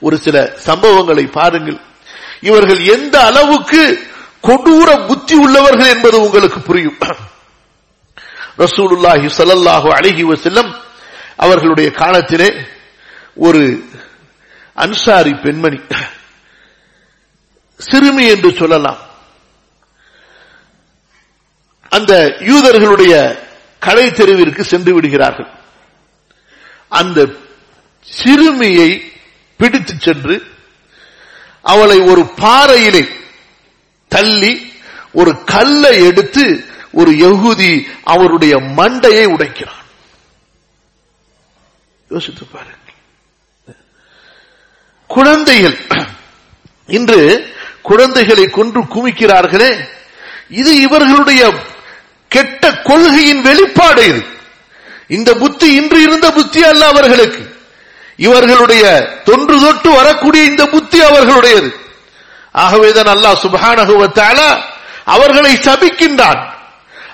ஒரு 0.00 0.18
சில 0.18 0.56
சம்பவங்களை 0.64 1.30
பாருங்கள். 1.30 1.80
இவர்கள் 2.40 2.84
எந்த 2.84 3.24
அளவுக்கு 3.24 4.08
கொடூர 4.42 5.06
புத்தி 5.06 5.34
உள்ளவர்கள் 5.34 5.88
என்பது 5.88 6.22
உங்களுக்கு 6.22 6.60
புரியும். 6.60 6.98
ரசூலுல்லாஹி 8.58 9.30
சல்லல்லாஹு 9.36 9.88
அழகி 9.92 10.22
செல்லம் 10.22 10.74
அவர்களுடைய 11.36 11.90
காலத்திலே 11.90 12.54
ஒரு 13.34 13.84
அன்சாரி 14.74 15.34
பெண்மணி 15.34 15.80
சிறுமி 17.78 18.26
என்று 18.26 18.54
சொல்லலாம். 18.54 18.98
அந்த 21.88 22.36
யூதர்களுடைய 22.40 23.38
கடை 23.78 24.10
தெருவிற்கு 24.10 24.64
சென்று 24.64 24.94
விடுகிறார்கள். 24.94 25.50
அந்த 26.88 27.26
சிறுமியை 28.00 29.12
பிடித்து 29.56 29.94
சென்று 29.98 30.46
அவளை 31.62 32.00
ஒரு 32.00 32.26
பாறையிலே 32.26 33.08
தள்ளி 34.08 34.72
ஒரு 35.12 35.44
கல்லை 35.44 36.04
எடுத்து 36.04 36.64
ஒரு 36.92 37.10
எகுதி 37.10 37.86
அவருடைய 38.04 38.56
மண்டையை 38.56 39.24
உடைக்கிறான். 39.24 39.84
யோசித்து 42.08 42.44
பாருங்கள். 42.44 42.74
குழந்தைகள் 45.06 45.78
இன்று 46.86 47.54
குழந்தைகளை 47.88 48.44
கொன்று 48.46 48.80
குமிக்கிறார்களே 48.94 49.70
இது 50.60 50.72
இவர்களுடைய 50.80 51.42
கெட்ட 52.34 52.62
கொள்கையின் 52.88 53.42
வெளிப்பாடு 53.42 54.02
இது. 54.08 54.22
இந்த 55.16 55.30
புத்தி 55.34 55.68
இன்று 55.74 55.98
இருந்த 56.02 56.26
புத்தி 56.32 56.60
அல்ல 56.64 56.82
அவர்களுக்கு. 56.86 57.42
இவர்களுடைய 58.16 58.84
தொன்று 59.24 59.56
தொட்டு 59.60 59.90
வரக்கூடிய 59.90 60.42
இந்த 60.44 60.64
புத்தி 60.66 60.98
அவர்களுடையது. 61.00 61.70
ஆகவேதான் 62.64 63.10
அல்லாஹ் 63.14 63.42
சுபானகுவத்தால 63.42 64.38
அவர்களை 65.04 65.52
சபிக்கின்றான். 65.66 66.40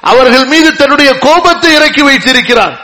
அவர்கள் 0.00 0.46
மீது 0.52 0.76
தன்னுடைய 0.76 1.10
கோபத்தை 1.18 1.70
இறக்கி 1.74 2.02
வைத்திருக்கிறான். 2.02 2.76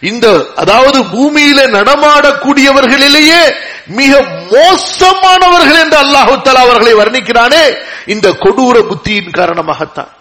இந்த 0.00 0.26
அதாவது 0.56 0.98
பூமியில 1.14 1.60
நடமாடக்கூடியவர்களிலேயே 1.76 3.42
மிக 3.86 4.20
மோசமானவர்கள் 4.50 5.80
என்று 5.80 5.98
அல்லாஹு 6.04 6.42
தலா 6.42 6.60
அவர்களை 6.60 6.94
வர்ணிக்கிறானே 6.94 7.76
இந்த 8.06 8.30
கொடூர 8.30 8.76
புத்தியின் 8.80 9.30
காரணமாகத்தான். 9.30 10.12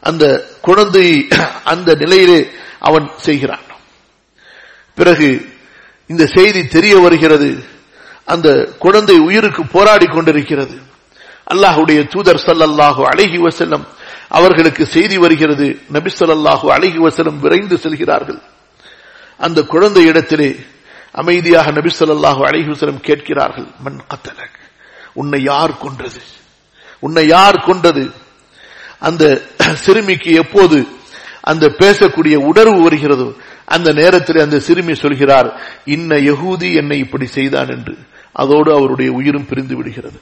அந்த 0.00 0.48
குழந்தை 0.60 1.28
அந்த 1.64 1.94
நிலையிலே 1.94 2.50
அவன் 2.78 3.10
செய்கிறான். 3.16 3.66
பிறகு 4.94 5.48
இந்த 6.06 6.26
செய்தி 6.26 6.66
தெரிய 6.66 6.96
வருகிறது. 6.96 7.64
அந்த 8.24 8.74
குழந்தை 8.78 9.18
உயிருக்கு 9.18 9.66
போராடி 9.66 10.06
கொண்டிருக்கிறது. 10.06 10.80
அல்லாஹுடைய 11.54 12.08
தூதர் 12.08 12.42
சல்லல்லாஹு 12.46 13.04
அழகி 13.04 13.38
வசல்லம் 13.38 13.84
அவர்களுக்கு 14.28 14.86
செய்தி 14.86 15.18
வருகிறது. 15.18 15.80
நபி 15.90 16.10
சொல்லாஹு 16.18 16.66
அழகி 16.70 16.98
வசலம் 16.98 17.38
விரைந்து 17.38 17.78
செல்கிறார்கள். 17.78 18.40
அந்த 19.38 19.62
குழந்தை 19.62 20.04
இடத்திலே 20.04 20.56
அமைதியாக 21.22 21.70
நபி 21.70 21.90
சொல்லாஹு 21.98 22.40
அழகி 22.44 23.00
கேட்கிறார்கள் 23.00 23.68
மண் 23.78 24.00
கத்தலக்? 24.10 24.56
உன்னை 25.14 25.42
யார் 25.42 25.78
கொன்றது? 25.78 26.20
உன்னை 26.98 27.26
யார் 27.26 27.64
கொன்றது? 27.66 28.04
அந்த 28.98 29.24
சிறுமிக்கு 29.74 30.30
எப்போது 30.32 30.78
அந்த 31.40 31.66
பேசக்கூடிய 31.78 32.36
உணர்வு 32.36 32.82
வருகிறதோ 32.82 33.28
அந்த 33.64 33.92
நேரத்தில் 33.92 34.40
அந்த 34.40 34.58
சிறுமி 34.60 34.94
சொல்கிறார் 34.94 35.48
இன்ன 35.84 36.16
யகூதி 36.16 36.74
என்னை 36.74 36.98
இப்படி 36.98 37.26
செய்தான் 37.26 37.68
என்று. 37.68 37.94
அதோடு 38.32 38.70
அவருடைய 38.74 39.12
உயிரும் 39.12 39.46
பிரிந்து 39.46 39.76
விடுகிறது. 39.76 40.20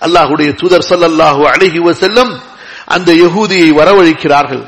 அல்லாஹுடைய 0.00 0.50
தூதர் 0.54 0.86
சல்லாஹு 0.90 1.42
அழகி 1.46 1.92
செல்லும் 1.92 2.32
அந்த 2.86 3.12
யகூதியை 3.12 3.68
வரவழைக்கிறார்கள். 3.80 4.64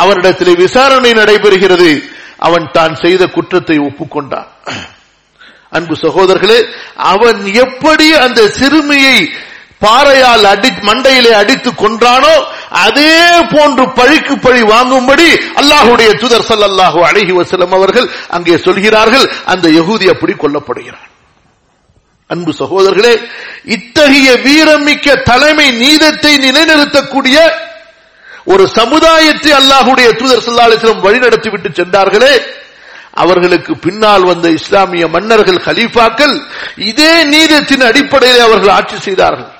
அவரிடத்திலே 0.00 0.56
விசாரணை 0.56 1.10
நடைபெறுகிறது. 1.10 1.90
அவன் 2.46 2.66
தான் 2.76 2.94
செய்த 3.04 3.22
குற்றத்தை 3.36 3.76
ஒப்புக்கொண்டான். 3.88 4.48
அன்பு 5.76 5.94
சகோதரர்களே 6.04 6.58
அவன் 7.12 7.40
எப்படி 7.64 8.06
அந்த 8.24 8.40
சிறுமியை 8.58 9.18
பாறையால் 9.84 10.46
அடி 10.52 10.70
மண்டையிலே 10.88 11.32
அடித்து 11.40 11.70
கொன்றானோ 11.82 12.34
அதே 12.84 13.16
போன்று 13.54 13.84
பழிக்கு 13.98 14.34
பழி 14.44 14.62
வாங்கும்படி 14.72 15.28
அல்லாஹுடைய 15.60 16.10
துதர் 16.22 16.46
சல்லாஹு 16.50 16.98
அழகி 17.08 17.34
வசலம் 17.40 17.74
அவர்கள் 17.78 18.06
அங்கே 18.36 18.56
சொல்கிறார்கள். 18.66 19.26
அந்த 19.52 19.66
யகுதி 19.78 20.06
அப்படி 20.14 20.34
கொல்லப்படுகிறான். 20.42 21.10
அன்பு 22.32 22.52
சகோதரர்களே 22.60 23.14
இத்தகைய 23.76 24.28
வீரமிக்க 24.46 25.06
தலைமை 25.30 25.68
நீதத்தை 25.82 26.32
நிலைநிறுத்தக்கூடிய 26.46 27.36
ஒரு 28.52 28.64
சமுதாயத்தை 28.78 29.52
அல்லாஹுடைய 29.60 30.08
தூதர் 30.20 30.44
சல்லாஹிஸ்லம் 30.46 31.04
வழிநடத்தி 31.06 31.48
விட்டு 31.50 31.70
சென்றார்களே 31.78 32.34
அவர்களுக்கு 33.22 33.72
பின்னால் 33.76 34.24
வந்த 34.30 34.46
இஸ்லாமிய 34.50 35.04
மன்னர்கள் 35.14 35.60
ஹலீஃபாக்கள் 35.66 36.34
இதே 36.90 37.12
நீதத்தின் 37.32 37.84
அடிப்படையில் 37.88 38.44
அவர்கள் 38.46 38.74
ஆட்சி 38.78 38.96
செய்தார்கள். 38.96 39.52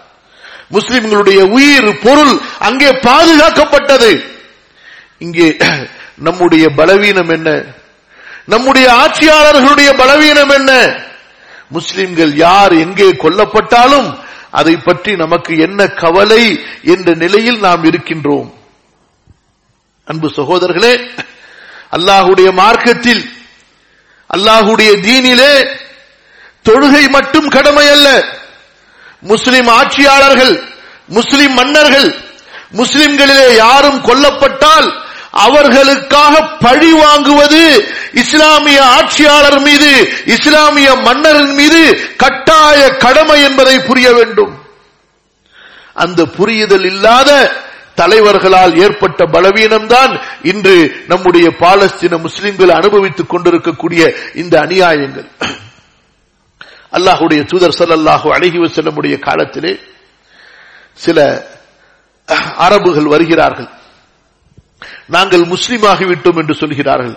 முஸ்லிம்களுடைய 0.77 1.41
உயிர் 1.57 1.91
பொருள் 2.05 2.35
அங்கே 2.59 2.91
பாதுகாக்கப்பட்டது. 3.09 4.13
இங்கே 5.19 5.49
நம்முடைய 6.27 6.65
பலவீனம் 6.79 7.29
என்ன? 7.29 7.49
நம்முடைய 8.53 8.87
ஆட்சியாளர்களுடைய 9.03 9.91
பலவீனம் 10.03 10.53
என்ன? 10.59 10.71
முஸ்லிம்கள் 11.77 12.33
யார் 12.37 12.73
எங்கே 12.85 13.09
கொல்லப்பட்டாலும் 13.25 14.09
அதை 14.51 14.75
பற்றி 14.77 15.13
நமக்கு 15.17 15.53
என்ன 15.67 15.81
கவலை 16.03 16.43
என்ற 16.83 17.15
நிலையில் 17.15 17.59
நாம் 17.59 17.85
இருக்கின்றோம். 17.85 18.49
அன்பு 20.09 20.29
சகோதரர்களே 20.37 20.93
அல்லாஹுடைய 21.91 22.49
மார்க்கத்தில் 22.53 23.23
அல்லாஹுடைய 24.31 24.91
தீனிலே 25.01 25.53
தொழுகை 26.65 27.05
மட்டும் 27.09 27.49
கடமை 27.49 27.87
அல்ல 27.89 28.09
முஸ்லிம் 29.23 29.69
ஆட்சியாளர்கள் 29.69 30.55
முஸ்லிம் 31.09 31.55
மன்னர்கள் 31.55 32.09
முஸ்லிம்களிலே 32.73 33.49
யாரும் 33.57 34.01
கொல்லப்பட்டால் 34.03 34.89
அவர்களுக்காக 35.47 36.35
பழி 36.59 36.93
வாங்குவது 36.93 37.63
இஸ்லாமிய 38.13 38.79
ஆட்சியாளர் 38.99 39.61
மீது 39.61 39.91
இஸ்லாமிய 40.27 40.95
மன்னரின் 40.97 41.55
மீது 41.55 41.83
கட்டாய 42.17 42.89
கடமை 42.97 43.39
என்பதை 43.43 43.77
புரிய 43.81 44.09
வேண்டும். 44.13 44.55
அந்த 45.95 46.21
புரியுதல் 46.27 46.85
இல்லாத 46.85 47.31
தலைவர்களால் 47.97 48.79
ஏற்பட்ட 48.79 49.25
பலவீனம்தான் 49.25 50.21
இன்று 50.43 51.05
நம்முடைய 51.09 51.49
பாலஸ்தீன 51.49 52.19
முஸ்லிம்கள் 52.19 52.69
அனுபவித்துக் 52.69 53.29
கொண்டிருக்கக்கூடிய 53.29 54.15
இந்த 54.35 54.61
அநியாயங்கள். 54.61 55.29
அல்லாஹுடைய 56.93 57.45
தூதர் 57.45 57.77
சல்லாஹூ 57.79 58.29
அழகி 58.33 58.59
செல்லமுடைய 58.59 59.19
காலத்திலே 59.19 59.79
சில 60.93 61.19
அரபுகள் 62.57 63.09
வருகிறார்கள். 63.15 63.69
நாங்கள் 65.07 65.41
முஸ்லீமாகிவிட்டோம் 65.41 66.37
என்று 66.37 66.55
சொல்கிறார்கள். 66.55 67.17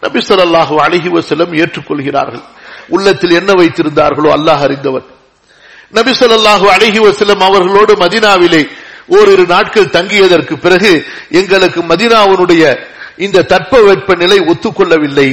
நபி 0.00 0.18
சொல்லாஹு 0.28 0.74
அழகி 0.76 1.08
செல்லம் 1.08 1.54
ஏற்றுக்கொள்கிறார்கள். 1.62 2.44
உள்ளத்தில் 2.88 3.30
என்ன 3.30 3.52
வைத்திருந்தார்களோ 3.52 4.28
அல்லாஹ் 4.36 4.62
அறிந்தவன். 4.66 5.06
நபி 5.90 6.10
சொல்லாஹு 6.10 6.66
அழகி 6.66 6.98
செல்லம் 6.98 7.42
அவர்களோடு 7.42 7.92
மதினாவிலே 7.94 8.62
ஓரிரு 9.08 9.44
நாட்கள் 9.46 9.92
தங்கியதற்கு 9.96 10.54
பிறகு 10.54 11.04
எங்களுக்கு 11.30 11.80
மதினாவனுடைய 11.82 12.62
இந்த 13.16 13.46
தட்பவெப்ப 13.48 14.16
நிலை 14.16 14.38
ஒத்துக்கொள்ளவில்லை. 14.40 15.30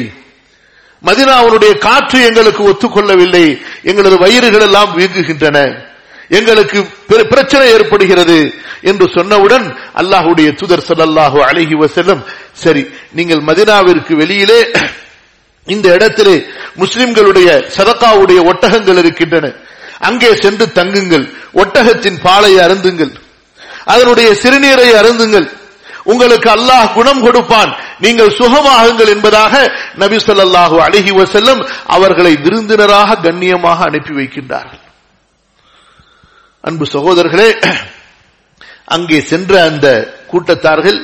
மதினாவுடைய 1.05 1.77
காற்று 1.77 2.19
எங்களுக்கு 2.25 2.63
ஒத்துக்கொள்ளவில்லை. 2.69 3.61
எங்களது 3.83 4.17
வயிறுகள் 4.17 4.61
எல்லாம் 4.61 4.97
வீங்குகின்றன. 4.97 5.57
எங்களுக்கு 6.29 6.79
பிரச்சனை 7.29 7.71
ஏற்படுகிறது 7.71 8.53
என்று 8.81 9.05
சொன்னவுடன் 9.05 9.65
அல்லாஹுடைய 9.95 10.49
துதர் 10.61 10.85
சல்லாஹூ 10.87 11.39
அழகி 11.39 11.75
வசல்லம் 11.75 12.21
சரி 12.53 12.89
நீங்கள் 13.11 13.43
மதினாவிற்கு 13.49 14.13
வெளியிலே 14.13 14.59
இந்த 15.65 15.93
இடத்திலே 15.93 16.45
முஸ்லிம்களுடைய 16.77 17.49
சதக்காவுடைய 17.77 18.39
ஒட்டகங்கள் 18.51 18.97
இருக்கின்றன. 18.97 19.51
அங்கே 19.99 20.35
சென்று 20.35 20.65
தங்குங்கள். 20.65 21.25
ஒட்டகத்தின் 21.53 22.17
பாலை 22.21 22.55
அருந்துங்கள். 22.55 23.13
அதனுடைய 23.85 24.29
சிறுநீரை 24.41 24.89
அருந்துங்கள். 25.01 25.47
உங்களுக்கு 26.03 26.49
அல்லாஹ் 26.49 26.93
குணம் 26.93 27.21
கொடுப்பான். 27.21 27.71
நீங்கள் 27.99 28.35
சுகமாகுங்கள் 28.39 29.11
என்பதாக 29.15 29.53
நபி 29.95 30.17
சொல்லாஹு 30.17 30.75
அழகி 30.87 31.11
வசல்லம் 31.11 31.61
அவர்களை 31.95 32.33
விருந்தினராக 32.45 33.15
கண்ணியமாக 33.25 33.79
அனுப்பி 33.89 34.13
வைக்கின்றார்கள் 34.13 34.83
அன்பு 36.67 36.85
சகோதரர்களே 36.85 37.49
அங்கே 38.95 39.19
சென்ற 39.31 39.51
அந்த 39.63 39.87
கூட்டத்தார்கள் 40.31 40.99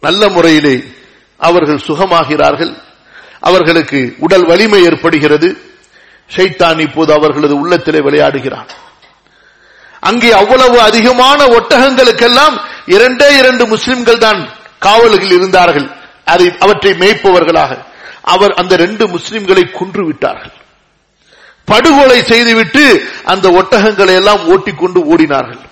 நல்ல 0.00 0.28
முறையிலே 0.28 0.76
அவர்கள் 1.38 1.84
சுகமாகிறார்கள். 1.88 2.72
அவர்களுக்கு 3.40 4.14
உடல் 4.18 4.46
வலிமை 4.46 4.80
ஏற்படுகிறது. 4.82 5.48
ஷைத்தான் 6.36 6.78
இப்போது 6.80 7.10
அவர்களது 7.12 7.54
உள்ளத்திலே 7.58 7.98
விளையாடுகிறான். 7.98 8.68
அங்கே 10.08 10.30
அவ்வளவு 10.40 10.76
அதிகமான 10.88 11.40
ஒட்டகங்களுக்கெல்லாம் 11.56 12.54
இரண்டே 12.94 13.28
இரண்டு 13.40 13.64
முஸ்லிம்கள் 13.72 14.22
தான் 14.26 14.40
காவல்கள் 14.86 15.34
இருந்தார்கள். 15.38 15.88
அதை 16.32 16.46
அவற்றை 16.64 16.92
மேய்ப்பவர்களாக. 17.02 17.72
அவர் 18.34 18.52
அந்த 18.60 18.72
ரெண்டு 18.84 19.04
முஸ்லிம்களை 19.14 19.64
கொன்று 19.78 20.02
விட்டார்கள் 20.08 20.54
படுகொலை 21.68 22.20
செய்துவிட்டு 22.30 22.84
அந்த 23.32 23.46
ஒட்டகங்களை 23.58 24.14
எல்லாம் 24.20 24.42
ஓட்டிக்கொண்டு 24.52 25.00
ஓடினார்கள். 25.12 25.62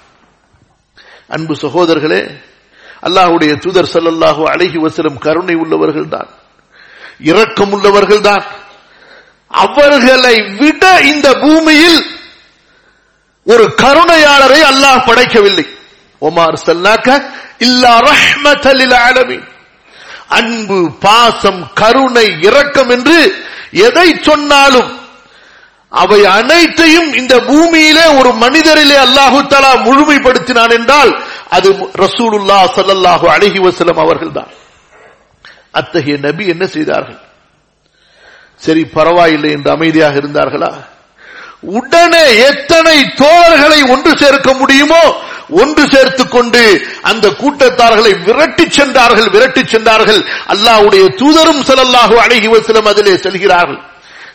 அன்பு 1.36 1.54
சகோதரர்களே 1.62 2.20
அல்லாஹுடைய 3.06 3.52
தூதர் 3.64 3.90
சல்லல்லாஹு 3.94 4.42
அழகி 4.52 4.78
வசலம் 4.84 5.18
கருணை 5.24 5.54
உள்ளவர்கள் 5.62 6.08
தான் 6.14 6.30
இரக்கம் 7.30 7.72
உள்ளவர்கள் 7.76 8.22
தான் 8.28 8.44
அவர்களை 9.50 10.36
விட 10.60 10.84
இந்த 11.12 11.28
பூமியில் 11.42 12.00
ஒரு 13.52 13.64
கருணையாளரை 13.82 14.60
அல்லாஹ் 14.70 15.04
படைக்கவில்லை. 15.08 15.66
ஒமார் 16.22 16.56
சல்லாக்க 16.66 17.08
இல்லா 17.66 17.92
ரஹ்மத்தலில் 18.10 18.96
ஆலமீன். 19.08 19.46
அன்பு 20.38 20.78
பாசம் 21.04 21.62
கருணை 21.80 22.26
இரக்கம் 22.48 22.90
என்று 22.96 23.18
எதை 23.86 24.08
சொன்னாலும் 24.28 24.90
அவை 25.92 26.20
அனைத்தையும் 26.38 27.10
இந்த 27.20 27.34
பூமியிலே 27.48 28.06
ஒரு 28.20 28.30
மனிதரிலே 28.44 28.96
அல்லாஹு 29.06 29.38
தலா 29.52 29.72
முழுமைப்படுத்தினான் 29.86 30.74
என்றால் 30.78 31.12
அது 31.56 31.68
ரசூலுல்லா 32.04 32.58
சல்லல்லாஹு 32.76 33.26
அழகி 33.34 33.60
வசலம் 33.66 34.02
அவர்கள் 34.04 34.36
தான் 34.38 34.52
அத்தகைய 35.80 36.16
நபி 36.26 36.44
என்ன 36.54 36.64
செய்தார்கள்? 36.74 37.20
சரி 38.64 38.82
பரவாயில்லை 38.96 39.50
என்று 39.56 39.70
அமைதியாக 39.76 40.14
இருந்தார்களா? 40.22 40.70
உடனே 41.60 42.36
எத்தனை 42.36 43.04
தோழர்களை 43.14 43.90
ஒன்று 43.90 44.18
சேர்க்க 44.18 44.52
முடியுமோ 44.52 45.16
ஒன்று 45.50 45.88
சேர்த்துக் 45.88 46.30
கொண்டு 46.30 46.88
அந்த 47.02 47.28
கூட்டத்தார்களை 47.28 48.22
விரட்டி 48.22 48.70
சென்றார்கள் 48.70 49.28
விரட்டி 49.28 49.66
சென்றார்கள். 49.66 50.24
அல்லாஹ்வுடைய 50.48 51.14
தூதரும் 51.14 51.62
ஸல்லல்லாஹு 51.62 52.14
அழகி 52.14 52.46
வசலம் 52.46 52.86
அதிலே 52.86 53.16
செல்கிறார்கள். 53.16 53.80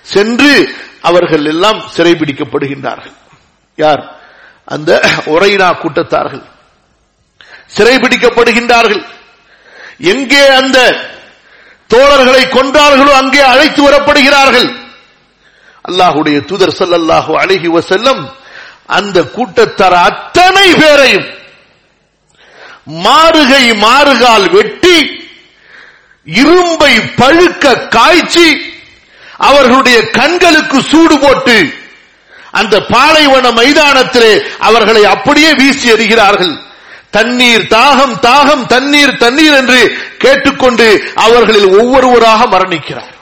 சென்று 0.02 0.76
அவர்கள் 1.02 1.46
எல்லாம் 1.46 1.84
சிறைபிடிக்கப்படுகின்றார்கள். 1.98 3.14
யார்? 3.76 4.18
அந்த 4.66 5.02
ஒரைனா 5.26 5.78
கூட்டத்தார்கள். 5.78 6.44
சிறைபிடிக்கப்படுகின்றார்கள். 7.78 9.06
எங்கே 10.00 10.48
அந்த 10.48 10.96
தோழர்களை 11.90 12.50
கொன்றார்களோ 12.50 13.12
அங்கே 13.12 13.42
அழைத்து 13.42 13.90
வரப்படுகிறார்கள். 13.90 14.83
அல்லாஹுடைய 15.86 16.38
தூதர் 16.50 16.78
ஸல்லல்லாஹு 16.80 17.32
அழகி 17.44 17.70
வசல்லம் 17.78 18.22
அந்த 18.98 19.18
கூட்டத்தார் 19.36 19.98
அத்தனை 20.10 20.68
பேரையும் 20.82 21.28
மாறுகை 23.06 23.66
மாறுகால் 23.86 24.48
வெட்டி 24.56 24.98
இரும்பை 26.28 26.94
பழுக்க 27.22 27.74
காய்ச்சி 27.96 28.48
அவர்களுடைய 29.50 29.98
கண்களுக்கு 30.20 30.78
சூடு 30.92 31.16
போட்டு 31.20 31.58
அந்த 32.60 32.76
பாலைவன 32.94 33.46
மைதானத்திலே 33.60 34.34
அவர்களை 34.68 35.04
அப்படியே 35.14 35.52
வீசி 35.62 35.88
எறிகிறார்கள். 35.94 36.54
தண்ணீர் 37.18 37.66
தாகம் 37.76 38.16
தாகம் 38.28 38.64
தண்ணீர் 38.74 39.18
தண்ணீர் 39.18 39.56
என்று 39.62 39.80
கேட்டுக்கொண்டு 40.24 40.88
அவர்களில் 41.26 41.70
ஒவ்வொருவராக 41.80 42.42
மரணிக்கிறார். 42.54 43.13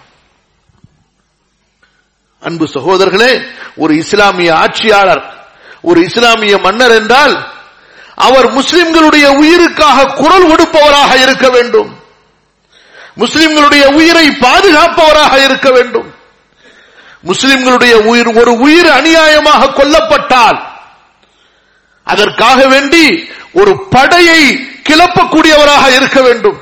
அன்பு 2.41 2.65
சகோதரர்களே 2.67 3.31
ஒரு 3.75 3.95
இஸ்லாமிய 3.95 4.57
ஆட்சியாளர் 4.57 5.23
ஒரு 5.81 5.99
இஸ்லாமிய 6.01 6.57
மன்னர் 6.57 6.91
என்றால் 6.91 7.35
அவர் 8.15 8.47
முஸ்லிம்களுடைய 8.53 9.27
உயிருக்காக 9.41 10.05
குரல் 10.05 10.47
கொடுப்பவராக 10.51 11.21
இருக்க 11.21 11.49
வேண்டும். 11.49 11.99
முஸ்லிம்களுடைய 13.17 13.85
உயிரை 13.93 14.25
பாதுகாப்பவராக 14.29 15.43
இருக்க 15.43 15.71
வேண்டும். 15.71 16.13
முஸ்லிம்களுடைய 17.25 17.93
உயிர் 17.93 18.27
ஒரு 18.27 18.57
உயிர் 18.57 18.89
அநியாயமாக 18.89 19.71
கொல்லப்பட்டால் 19.73 20.59
அதற்காக 22.03 22.67
வேண்டி 22.67 23.29
ஒரு 23.51 23.87
படையை 23.89 24.41
கிளப்பக்கூடியவராக 24.89 25.95
இருக்க 25.95 26.21
வேண்டும். 26.21 26.59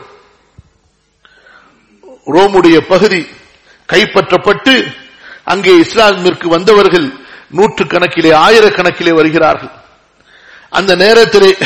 ரோமுடைய 2.27 2.79
பகுதி 2.87 3.27
கைப்பற்றப்பட்டு 3.87 4.73
அங்கே 5.49 5.75
இஸ்லாமிற்கு 5.75 6.47
வந்தவர்கள் 6.47 7.07
நூற்று 7.49 7.85
கணக்கிலே 7.85 8.31
ஆயிரக்கணக்கிலே 8.31 9.13
வருகிறார்கள். 9.13 9.71
அந்த 10.69 10.95
நேரத்திலே 10.95 11.57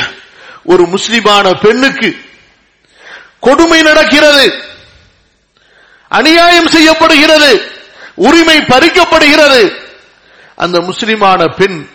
ஒரு 0.63 0.83
முஸ்லிமான 0.83 1.53
பெண்ணுக்கு 1.61 2.15
கொடுமை 3.39 3.81
நடக்கிறது. 3.81 4.45
அநியாயம் 6.09 6.67
செய்யப்படுகிறது. 6.67 7.71
உரிமை 8.15 8.57
பறிக்கப்படுகிறது. 8.57 9.75
அந்த 10.55 10.79
முஸ்லிமான 10.79 11.47
பெண் 11.55 11.87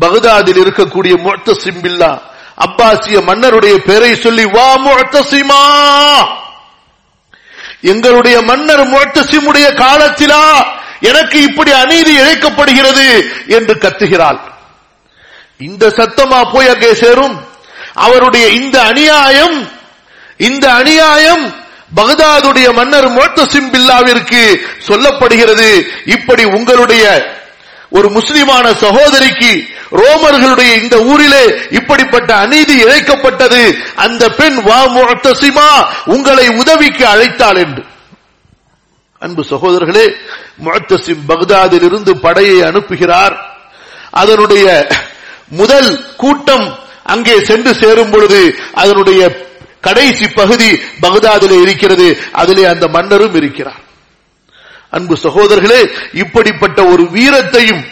பகதாதில் 0.00 0.60
இருக்கக்கூடிய 0.64 1.14
முத்தசிம்பில்லா 1.26 2.20
அப்பாசிய 2.54 3.20
மன்னருடைய 3.20 3.76
பெயரை 3.78 4.14
சொல்லி 4.16 4.44
வா 4.44 4.76
முத்தசிமா 4.76 5.62
எங்களுடைய 7.80 8.42
மன்னர் 8.42 8.86
முழத்தசிமுடைய 8.88 9.66
காலத்திலா 9.74 10.76
எனக்கு 11.00 11.42
இப்படி 11.42 11.72
அநீதி 11.72 12.12
இழைக்கப்படுகிறது 12.14 13.32
என்று 13.46 13.74
கத்துகிறாள். 13.74 14.38
இந்த 15.58 15.86
சத்தமா 15.86 16.52
போய் 16.52 16.68
அங்கே 16.68 16.94
சேரும்? 16.94 17.46
அவருடைய 17.94 18.48
இந்த 18.48 18.82
அநியாயம் 18.82 19.70
இந்த 20.36 20.72
அநியாயம் 20.72 21.54
பகதாதுடைய 21.96 22.72
மன்னர் 22.72 23.08
மோட்டசிம் 23.08 23.70
பில்லாவிற்கு 23.70 24.66
சொல்லப்படுகிறது. 24.88 25.86
இப்படி 26.04 26.44
உங்களுடைய 26.44 27.36
ஒரு 27.90 28.08
முஸ்லிமான 28.08 28.74
சகோதரிக்கு 28.74 29.68
ரோமர்களுடைய 29.92 30.82
இந்த 30.82 30.98
ஊரிலே 30.98 31.58
இப்படிப்பட்ட 31.70 32.34
அநீதி 32.34 32.82
இழைக்கப்பட்டது 32.84 33.78
அந்த 33.94 34.28
பெண் 34.28 34.62
வா 34.62 34.86
முத்தசிமா 34.86 35.86
உங்களை 36.04 36.48
உதவிக்கு 36.48 37.06
அழைத்தாள் 37.06 37.56
என்று. 37.56 37.84
அன்பு 39.20 39.42
சகோதரர்களே 39.42 40.14
முத்தசிம் 40.64 41.22
பக்தாதில் 41.28 41.82
இருந்து 41.82 42.18
படையை 42.18 42.60
அனுப்புகிறார். 42.60 43.36
அதனுடைய 44.10 44.88
முதல் 45.48 46.14
கூட்டம் 46.16 46.78
அங்கே 47.04 47.44
சென்று 47.44 47.74
சேரும் 47.74 48.10
பொழுது 48.10 48.58
அதனுடைய 48.74 49.46
கடைசி 49.80 50.28
பகுதி 50.28 50.80
பகதாதிலே 51.02 51.60
இருக்கிறது. 51.60 52.18
அதிலே 52.32 52.64
அந்த 52.64 52.88
மன்னரும் 52.88 53.34
இருக்கிறார். 53.34 53.82
அன்பு 54.90 55.16
சகோதரர்களே 55.22 55.80
இப்படிப்பட்ட 56.12 56.84
ஒரு 56.84 57.02
வீரத்தையும் 57.02 57.84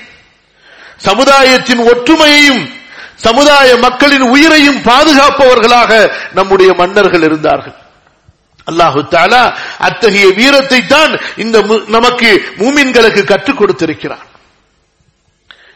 சமுதாயத்தின் 0.96 1.78
ஒற்றுமையையும் 1.78 2.70
சமுதாய 3.16 3.76
மக்களின் 3.76 4.22
உயிரையும் 4.22 4.82
பாதுகாப்பவர்களாக 4.82 6.10
நம்முடைய 6.34 6.74
மன்னர்கள் 6.74 7.22
இருந்தார்கள். 7.22 7.76
அல்லாஹு 8.66 9.00
தாலா 9.10 9.42
அத்தகைய 9.78 10.26
வீரத்தை 10.32 10.86
தான் 10.86 11.12
இந்த 11.36 11.56
நமக்கு 11.86 12.30
மூமின்களுக்கு 12.58 13.24
கற்றுக் 13.24 13.58
கொடுத்திருக்கிறார் 13.58 14.26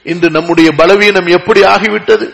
இன்று 0.06 0.30
நம்முடைய 0.30 0.68
பலவீனம் 0.72 1.26
எப்படி 1.26 1.60
ஆகிவிட்டது? 1.64 2.26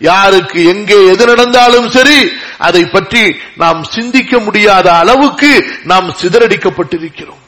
யாருக்கு 0.00 0.58
எங்கே 0.64 0.96
எது 1.06 1.26
நடந்தாலும் 1.26 1.88
சரி 1.88 2.18
அதை 2.58 2.82
பற்றி 2.86 3.22
நாம் 3.56 3.84
சிந்திக்க 3.84 4.38
முடியாத 4.38 4.86
அளவுக்கு 4.92 5.50
நாம் 5.84 6.08
சிதறடிக்கப்பட்டிருக்கிறோம். 6.12 7.42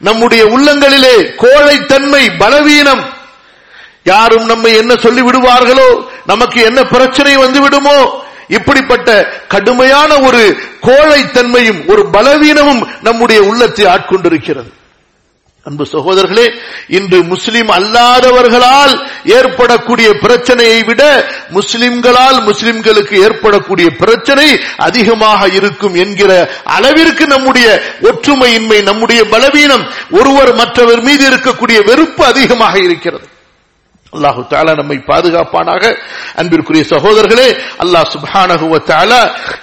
நம்முடைய 0.00 0.42
உள்ளங்களிலே 0.44 1.16
கோழைத்தன்மை 1.36 2.38
பலவீனம் 2.38 3.04
யாரும் 4.04 4.46
நம்மை 4.46 4.70
என்ன 4.76 4.92
சொல்லி 4.96 5.22
விடுவார்களோ 5.22 5.88
நமக்கு 6.26 6.60
என்ன 6.62 6.80
பிரச்சனை 6.84 7.34
வந்து 7.36 7.60
விடுமோ 7.60 7.98
இப்படிப்பட்ட 8.56 9.08
கடுமையான 9.54 10.10
ஒரு 10.28 10.44
கோழைத்தன்மையும் 10.86 11.80
ஒரு 11.92 12.04
பலவீனமும் 12.14 12.84
நம்முடைய 13.02 13.40
உள்ளத்தை 13.42 13.84
ஆட்கொண்டிருக்கிறது. 13.94 14.70
அன்பு 15.66 15.84
சகோதரர்களே 15.92 16.44
இன்று 16.96 17.18
முஸ்லிம் 17.22 17.68
அல்லாதவர்களால் 17.68 18.94
ஏற்படக்கூடிய 19.36 20.08
பிரச்சனையை 20.24 20.78
விட 20.82 21.02
முஸ்லிம்களால் 21.56 22.38
முஸ்லிம்களுக்கு 22.48 23.16
ஏற்படக்கூடிய 23.26 23.88
பிரச்சனை 24.02 24.48
அதிகமாக 24.76 25.40
இருக்கும் 25.58 25.94
என்கிற 26.04 26.32
அளவிற்கு 26.76 27.26
நம்முடைய 27.26 27.68
ஒற்றுமையின்மை 28.10 28.82
நம்முடைய 28.82 29.22
பலவீனம் 29.34 29.84
ஒருவர் 30.10 30.52
மற்றவர் 30.54 31.02
மீது 31.02 31.24
இருக்கக்கூடிய 31.30 31.80
வெறுப்பு 31.90 32.24
அதிகமாக 32.24 32.76
இருக்கிறது. 32.88 33.26
அல்லாஹு 34.16 34.42
தாலா 34.52 34.72
நம்மை 34.80 34.96
பாதுகாப்பானாக. 35.10 35.82
அன்பிற்குரிய 36.40 36.82
சகோதரர்களே 36.94 37.48
அல்லாஹ் 37.82 38.06
சுபானகுவ 38.14 38.74
தாலா 38.90 39.20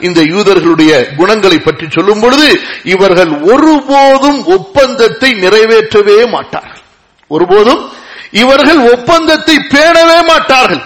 இந்த 0.08 0.20
யூதர்களுடைய 0.34 0.92
குணங்களை 1.20 1.58
பற்றி 1.68 1.86
சொல்லும் 1.96 2.22
பொழுது 2.24 2.48
இவர்கள் 2.94 3.32
ஒருபோதும் 3.54 4.40
ஒப்பந்தத்தை 4.56 5.30
நிறைவேற்றவே 5.44 6.18
மாட்டார்கள். 6.36 6.84
ஒருபோதும் 7.32 7.82
இவர்கள் 8.44 8.82
ஒப்பந்தத்தை 8.94 9.56
பேணவே 9.74 10.20
மாட்டார்கள். 10.32 10.84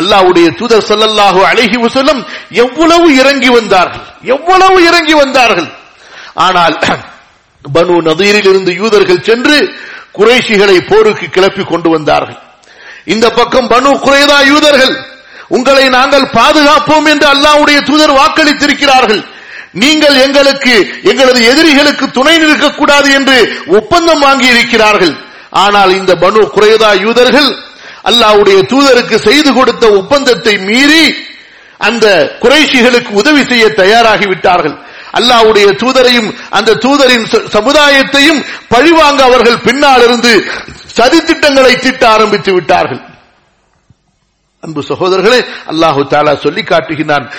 அல்லாவுடைய 0.00 0.46
தூதர் 0.58 0.86
சல்லல்லாஹு 0.90 1.40
அழகி 1.50 1.78
வசலம் 1.86 2.20
எவ்வளவு 2.64 3.06
இறங்கி 3.20 3.50
வந்தார்கள் 3.58 4.06
எவ்வளவு 4.34 4.76
இறங்கி 4.88 5.14
வந்தார்கள். 5.22 5.68
ஆனால் 6.46 6.76
பனு 7.64 7.94
நதீரில் 8.06 8.48
இருந்து 8.52 8.72
யூதர்கள் 8.82 9.26
சென்று 9.28 9.56
குறைஷிகளை 10.16 10.78
போருக்கு 10.88 11.26
கிளப்பி 11.34 11.62
கொண்டு 11.72 11.88
வந்தார்கள். 11.96 12.40
இந்த 13.06 13.26
பக்கம் 13.38 13.70
பனு 13.72 13.90
குறைதா 14.04 14.38
யூதர்கள் 14.52 14.94
உங்களை 15.56 15.84
நாங்கள் 15.96 16.26
பாதுகாப்போம் 16.38 17.06
என்று 17.12 17.26
அல்லாவுடைய 17.34 17.78
தூதர் 17.88 18.18
வாக்களித்திருக்கிறார்கள். 18.20 19.22
நீங்கள் 19.82 20.16
எங்களுக்கு 20.26 20.74
எங்களது 21.10 21.40
எதிரிகளுக்கு 21.50 22.06
துணை 22.18 22.34
நிற்கக்கூடாது 22.42 23.08
என்று 23.18 23.36
ஒப்பந்தம் 23.78 24.22
வாங்கி 24.26 24.48
இருக்கிறார்கள் 24.54 25.14
ஆனால் 25.64 25.92
இந்த 26.00 26.12
பனு 26.24 26.40
குறைதா 26.56 26.90
யூதர்கள் 27.06 27.50
அல்லாவுடைய 28.10 28.58
தூதருக்கு 28.72 29.16
செய்து 29.28 29.50
கொடுத்த 29.58 29.84
ஒப்பந்தத்தை 30.00 30.54
மீறி 30.68 31.04
அந்த 31.80 32.06
குறைஷிகளுக்கு 32.42 33.12
உதவி 33.20 33.42
செய்ய 33.50 33.66
தயாராகிவிட்டார்கள். 33.82 34.76
அல்லாவுடைய 35.12 35.66
தூதரையும் 35.82 36.34
அந்த 36.50 36.74
தூதரின் 36.74 37.26
சமுதாயத்தையும் 37.52 38.44
பழிவாங்க 38.68 39.24
அவர்கள் 39.24 39.58
பின்னால் 39.58 40.02
இருந்து 40.02 40.50
சதித்திட்டங்களை 40.96 41.78
திட்ட 41.78 42.08
ஆரம்பித்து 42.08 42.52
விட்டார்கள். 42.52 43.00
அன்பு 44.60 44.82
சகோதரர்களே 44.88 45.44
அல்லாஹு 45.70 46.02
தாலா 46.10 46.34
சொல்லி 46.42 46.62
காட்டுகிறான் 46.62 47.32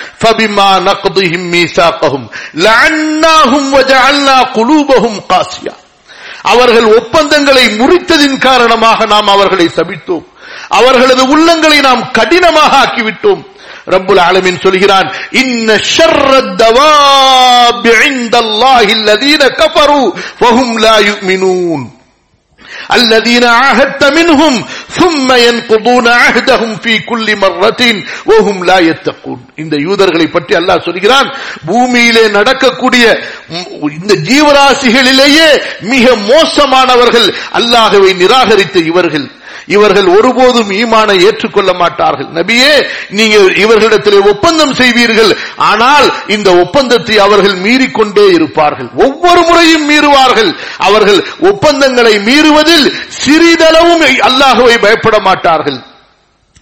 காசியா. 5.30 5.74
அவர்கள் 6.42 6.96
ஒப்பந்தங்களை 6.96 7.64
முறித்ததின் 7.66 8.38
காரணமாக 8.38 9.06
நாம் 9.06 9.28
அவர்களை 9.28 9.70
சபித்தோம். 9.76 10.24
அவர்களது 10.68 11.22
உள்ளங்களை 11.36 11.80
நாம் 11.80 12.10
கடினமாக 12.10 12.76
ஆக்கிவிட்டோம். 12.76 13.42
ரப்புல் 13.87 14.21
ஆலமின் 14.25 14.63
சொல்கிறான் 14.65 15.07
இன்ன 15.41 15.69
ஷர்ரத் 15.93 16.53
தவாபி 16.63 17.93
இன்தல்லாஹி 18.09 18.91
அல்லதீன 18.99 19.41
கஃபரு 19.61 20.01
ஃபஹும் 20.41 20.75
லா 20.85 20.97
யுமினூன் 21.07 21.85
الذين 22.91 23.45
عاهدت 23.55 24.03
منهم 24.11 24.53
ثم 24.91 25.27
ينقضون 25.39 26.07
عهدهم 26.19 26.75
في 26.77 26.93
كل 27.01 27.27
مرة 27.37 27.81
وهم 28.25 28.57
لا 28.65 28.77
يتقون 28.81 29.39
இந்த 29.57 29.75
யூதர்களை 29.85 30.27
பற்றி 30.27 30.53
அல்லாஹ் 30.59 30.85
சொல்கிறான் 30.87 31.27
பூமியிலே 31.67 32.23
நடக்கக்கூடிய 32.37 33.05
இந்த 33.97 34.13
ஜீவராசிகளிலேயே 34.29 35.49
மிக 35.91 36.05
மோசமானவர்கள் 36.31 37.27
அல்லாஹவை 37.59 38.11
நிராகரித்த 38.21 38.77
இவர்கள் 38.91 39.27
இவர்கள் 39.66 40.06
ஒருபோதும் 40.06 40.70
ஈமானை 40.70 41.24
ஏற்றுக்கொள்ள 41.24 41.72
மாட்டார்கள். 41.72 42.26
நபியே 42.26 42.86
நீங்க 43.10 43.36
இவர்களிடத்திலே 43.36 44.20
ஒப்பந்தம் 44.20 44.74
செய்வீர்கள். 44.74 45.36
ஆனால் 45.56 46.12
இந்த 46.26 46.56
ஒப்பந்தத்தை 46.56 47.18
அவர்கள் 47.18 47.56
மீறிக்கொண்டே 47.56 48.32
இருப்பார்கள். 48.32 48.88
ஒவ்வொரு 48.96 49.40
முறையும் 49.40 49.90
மீறுவார்கள். 49.90 50.54
அவர்கள் 50.76 51.26
ஒப்பந்தங்களை 51.40 52.18
மீறுவதில் 52.18 52.92
சிறிதளவும் 53.08 54.04
அல்லாஹுவை 54.28 54.78
பயப்பட 54.78 55.18
மாட்டார்கள். 55.18 55.80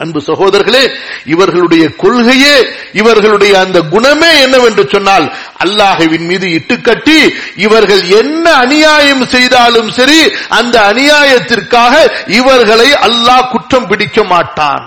அன்பு 0.02 0.20
சகோதரர்களே 0.26 0.84
இவர்களுடைய 1.24 1.84
கொள்கையே 2.02 2.56
இவர்களுடைய 2.92 3.52
அந்த 3.58 3.78
குணமே 3.94 4.30
என்னவென்று 4.40 4.84
சொன்னால் 4.94 5.26
அல்லாஹுவின் 5.64 6.26
மீது 6.30 6.46
இட்டுக்கட்டி 6.58 7.18
இவர்கள் 7.56 8.02
என்ன 8.20 8.44
அநியாயம் 8.64 9.24
செய்தாலும் 9.26 9.90
சரி 9.90 10.20
அந்த 10.48 10.76
அநியாயத்திற்காக 10.92 11.94
இவர்களை 12.40 12.88
அல்லாஹ் 13.08 13.50
குற்றம் 13.50 13.86
பிடிக்க 13.86 14.24
மாட்டான். 14.24 14.84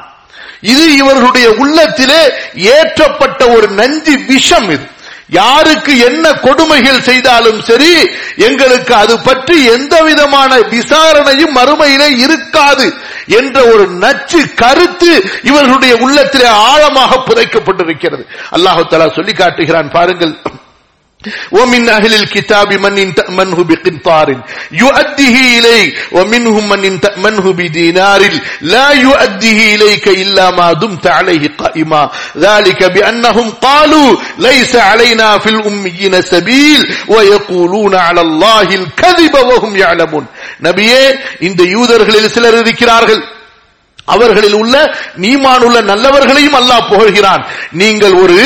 இது 0.62 0.84
இவர்களுடைய 0.96 1.48
உள்ளத்திலே 1.64 2.22
ஏற்றப்பட்ட 2.74 3.42
ஒரு 3.56 3.68
நஞ்சு 3.70 4.14
விஷம் 4.28 4.70
இது. 4.70 4.86
யாருக்கு 5.30 5.94
என்ன 6.08 6.26
கொடுமைகள் 6.34 7.00
செய்தாலும் 7.02 7.62
சரி 7.70 7.94
எங்களுக்கு 8.48 8.94
அது 8.96 9.16
பற்றி 9.20 9.56
எந்த 9.76 9.96
விதமான 10.02 10.60
விசாரணையும் 10.74 11.56
மறுமையிலே 11.58 12.10
இருக்காது 12.26 12.86
என்ற 13.40 13.64
ஒரு 13.74 13.86
நச்சு 14.04 14.42
கருத்து 14.56 15.12
இவர்களுடைய 15.44 15.96
உள்ளத்திலே 15.96 16.50
ஆழமாக 16.72 17.22
புதைக்கப்பட்டிருக்கிறது. 17.30 18.24
அல்லாஹு 18.52 18.84
தலா 18.90 19.08
சொல்லி 19.16 19.34
காட்டுகிறான் 19.34 19.92
பாருங்கள். 19.98 20.36
ومن 21.53 21.89
أهل 21.89 22.15
الكتاب 22.15 22.73
من 22.75 23.15
تأمنه 23.15 23.65
بقنطار 23.65 24.29
يؤديه 24.73 25.59
إليك 25.59 25.91
ومنهم 26.13 26.69
من 26.69 27.01
تأمنه 27.01 27.53
بدينار 27.53 28.23
لا 28.61 28.91
يؤديه 28.93 29.75
إليك 29.75 30.09
إلا 30.09 30.51
ما 30.51 30.73
دمت 30.73 31.07
عليه 31.07 31.45
قائما 31.59 32.11
ذلك 32.37 32.81
بأنهم 32.85 33.51
قالوا 33.51 34.17
ليس 34.39 34.77
علينا 34.77 35.39
في 35.39 35.49
الأميين 35.51 36.23
سبيل 36.23 36.81
ويقولون 37.09 37.95
على 37.95 38.21
الله 38.21 38.69
الكذب 38.81 39.35
وهم 39.35 39.77
يعلمون 39.77 40.25
நபியே 40.67 41.03
இந்த 41.49 41.63
யூதர்களில் 41.75 42.33
சிலர் 42.37 42.59
இருக்கிறார்கள் 42.65 43.23
அவர்களில் 44.14 44.58
உள்ள 44.62 44.76
நீமான் 45.24 45.64
உள்ள 45.68 45.78
நல்லவர்களையும் 45.92 46.58
அல்லாஹ் 46.62 46.90
புகழ்கிறான். 46.92 47.44
நீங்கள் 47.82 48.16
ஒரு 48.24 48.40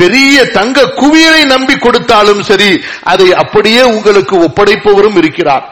பெரிய 0.00 0.36
தங்க 0.56 0.84
குவியலை 1.00 1.42
நம்பி 1.44 1.74
கொடுத்தாலும் 1.78 2.42
சரி 2.50 2.70
அதை 3.12 3.28
அப்படியே 3.42 3.82
உங்களுக்கு 3.82 4.34
ஒப்படைப்பவரும் 4.46 5.18
இருக்கிறார். 5.22 5.64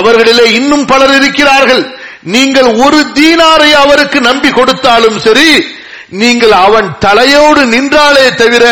அவர்களிலே 0.00 0.46
இன்னும் 0.58 0.86
பலர் 0.92 1.14
இருக்கிறார்கள். 1.20 1.84
நீங்கள் 2.34 2.70
ஒரு 2.84 3.00
தீனாரை 3.18 3.70
அவருக்கு 3.84 4.20
நம்பி 4.20 4.50
கொடுத்தாலும் 4.50 5.18
சரி 5.26 5.50
நீங்கள் 6.21 6.53
அவன் 6.65 6.87
தலையோடு 6.99 7.61
நின்றாலே 7.65 8.25
தவிர 8.41 8.65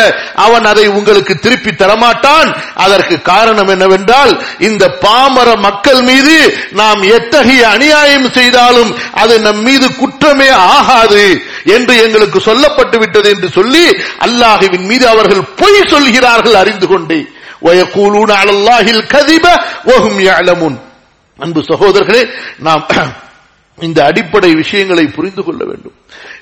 அவன் 0.46 0.66
அதை 0.66 0.86
உங்களுக்கு 0.90 1.34
திருப்பி 1.40 1.72
தரமாட்டான் 1.74 2.50
அதற்கு 2.76 3.16
காரணம் 3.32 3.68
என்னவென்றால் 3.68 4.34
இந்த 4.60 4.84
பாமர 5.06 5.50
மக்கள் 5.68 6.02
மீது 6.02 6.38
நாம் 6.74 7.02
எத்தகைய 7.18 7.64
அநியாயம் 7.68 8.30
செய்தாலும் 8.30 8.92
அது 9.14 9.36
நம் 9.40 9.62
மீது 9.62 9.90
குற்றமே 9.96 10.50
ஆகாது 10.72 11.26
என்று 11.76 11.96
எங்களுக்கு 12.06 12.40
சொல்லப்பட்டு 12.40 12.98
விட்டது 12.98 13.30
என்று 13.30 13.50
சொல்லி 13.52 13.86
அல்லாஹுவின் 14.28 14.88
மீது 14.88 15.08
அவர்கள் 15.08 15.50
பொய் 15.56 15.90
சொல்கிறார்கள் 15.94 16.60
அறிந்து 16.64 16.88
கொண்டே 16.88 17.22
وَيَقُولُونَ 17.62 18.32
عَلَى 18.32 18.52
اللَّهِ 18.52 18.86
الْكَذِبَ 18.98 19.46
وَهُمْ 19.90 20.14
يَعْلَمُونَ 20.22 20.74
அன்பு 21.40 21.62
சகோதரர்களே 21.62 22.24
நாம் 22.60 22.84
இந்த 23.81 24.05
அடிப்படை 24.05 24.55
விஷயங்களை 24.55 25.07
புரிந்து 25.07 25.45
கொள்ள 25.45 25.65
வேண்டும். 25.65 25.93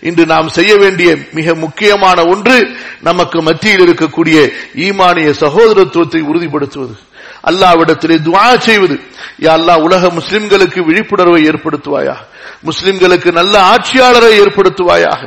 இன்று 0.00 0.26
நாம் 0.26 0.48
செய்ய 0.48 0.76
வேண்டிய 0.76 1.16
மிக 1.32 1.54
முக்கியமான 1.54 2.24
ஒன்று 2.24 2.70
நமக்கு 3.00 3.42
மத்தியில் 3.42 3.80
இருக்கக்கூடிய 3.80 4.52
ஈமானிய 4.74 5.34
சகோதரத்துவத்தை 5.40 6.20
உறுதிப்படுத்துவது. 6.20 6.94
அல்லாவிடத்திலே 7.44 8.16
துவா 8.18 8.58
செய்வது 8.58 9.00
யா 9.40 9.52
அல்லாஹ் 9.58 9.80
உலக 9.80 10.10
முஸ்லிம்களுக்கு 10.10 10.80
விழிப்புணர்வை 10.84 11.48
ஏற்படுத்துவாயா? 11.48 12.16
முஸ்லிம்களுக்கு 12.62 13.32
நல்ல 13.32 13.60
ஆட்சியாளரை 13.72 14.32
ஏற்படுத்துவாயாக. 14.42 15.22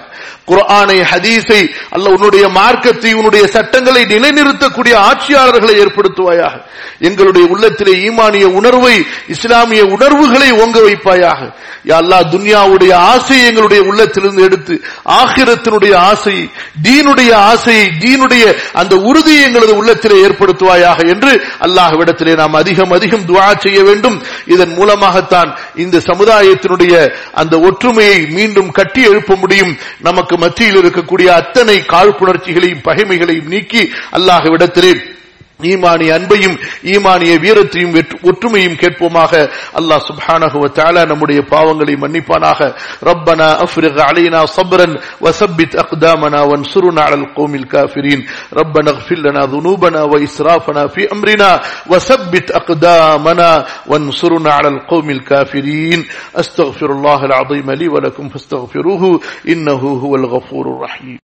குரானை 0.47 1.03
ஹதீஸை 1.11 1.69
அல்ல 1.89 2.09
உன்னுடைய 2.09 2.49
மார்க்கத்தை 2.49 3.13
உன்னுடைய 3.13 3.47
சட்டங்களை 3.47 4.01
நிலைநிறுத்தக்கூடிய 4.03 4.95
ஆட்சியாளர்களை 4.95 5.75
ஏற்படுத்துவாயாக. 5.83 6.61
எங்களுடைய 6.99 7.47
உள்ளத்திலே 7.47 8.09
ஈமானிய 8.09 8.43
உணர்வை 8.43 9.05
இஸ்லாமிய 9.27 9.83
உணர்வுகளை 9.85 10.51
ஓங்க 10.51 10.77
வைப்பாயாக. 10.87 11.53
எல்லா 11.83 12.19
துன்யாவுடைய 12.21 12.93
ஆசையை 12.93 13.47
எங்களுடைய 13.47 13.81
உள்ளத்திலிருந்து 13.83 14.43
எடுத்து 14.43 14.81
ஆகிரத்தினுடைய 15.05 15.95
ஆசை 15.95 16.49
தீனுடைய 16.83 17.33
ஆசையை 17.33 17.91
தீனுடைய 17.99 18.55
அந்த 18.73 18.95
உறுதியை 18.95 19.43
எங்களது 19.43 19.75
உள்ளத்திலே 19.75 20.27
ஏற்படுத்துவாயாக 20.27 21.07
என்று 21.07 21.43
அல்லாஹ்விடத்திலே 21.59 22.35
நாம் 22.35 22.53
அதிகம் 22.53 22.91
அதிகம் 22.91 23.25
துவா 23.27 23.57
செய்ய 23.57 23.83
வேண்டும். 23.83 24.23
இதன் 24.45 24.73
மூலமாகத்தான் 24.73 25.57
இந்த 25.75 25.97
சமுதாயத்தினுடைய 25.97 27.06
அந்த 27.33 27.59
ஒற்றுமையை 27.59 28.25
மீண்டும் 28.25 28.71
கட்டி 28.71 29.03
எழுப்ப 29.03 29.35
முடியும். 29.35 29.77
நமக்கு 30.01 30.37
மத்தியில் 30.37 30.75
இருக்கக்கூடிய 30.75 31.25
அத்தனை 31.25 31.83
காழ்ப்புணர்ச்சிகளையும் 31.87 32.81
பகைமைகளையும் 32.83 33.47
நீக்கி 33.47 33.91
அல்லாஹ்விடத்திலே 34.11 35.15
ஈமானிய 35.62 36.10
அன்பையும் 36.18 36.54
ஈமானிய 36.92 37.32
வீரத்தையும் 37.44 37.92
வெற்று- 37.96 38.18
ஒற்றுமையும் 38.28 38.78
கேட்போமாக 38.82 39.32
அல்லாஹ் 39.78 40.02
சுப்ஹானஹு 40.08 40.56
வ 40.64 40.68
தஆலா 40.78 41.02
நம்முடைய 41.06 41.40
பாவங்களை 41.52 41.94
மன்னிப்பானாக 42.02 42.60
ரப்பனா 43.08 43.48
அஃப்ரிக் 43.64 44.00
அலைனா 44.08 44.40
صبرا 44.56 44.86
وثبت 45.20 45.72
اقدامنا 45.76 46.40
وانصرنا 46.42 47.00
على 47.02 47.14
القوم 47.22 47.52
الكافرين 47.54 48.20
ربنا 48.52 48.90
اغفر 48.90 49.18
لنا 49.26 49.42
ذنوبنا 49.46 50.02
واسرافنا 50.02 50.82
في 50.94 51.02
امرنا 51.14 51.50
وثبت 51.90 52.46
اقدامنا 52.50 53.50
وانصرنا 53.90 54.50
على 54.52 54.68
القوم 54.68 55.10
الكافرين 55.10 56.00
استغفر 56.36 56.90
الله 56.92 57.20
العظيم 57.24 57.70
لي 57.70 57.88
ولكم 57.88 58.28
فاستغفروه 58.28 59.02
انه 59.48 59.82
هو 60.04 60.12
الغفور 60.16 60.64
الرحيم 60.74 61.18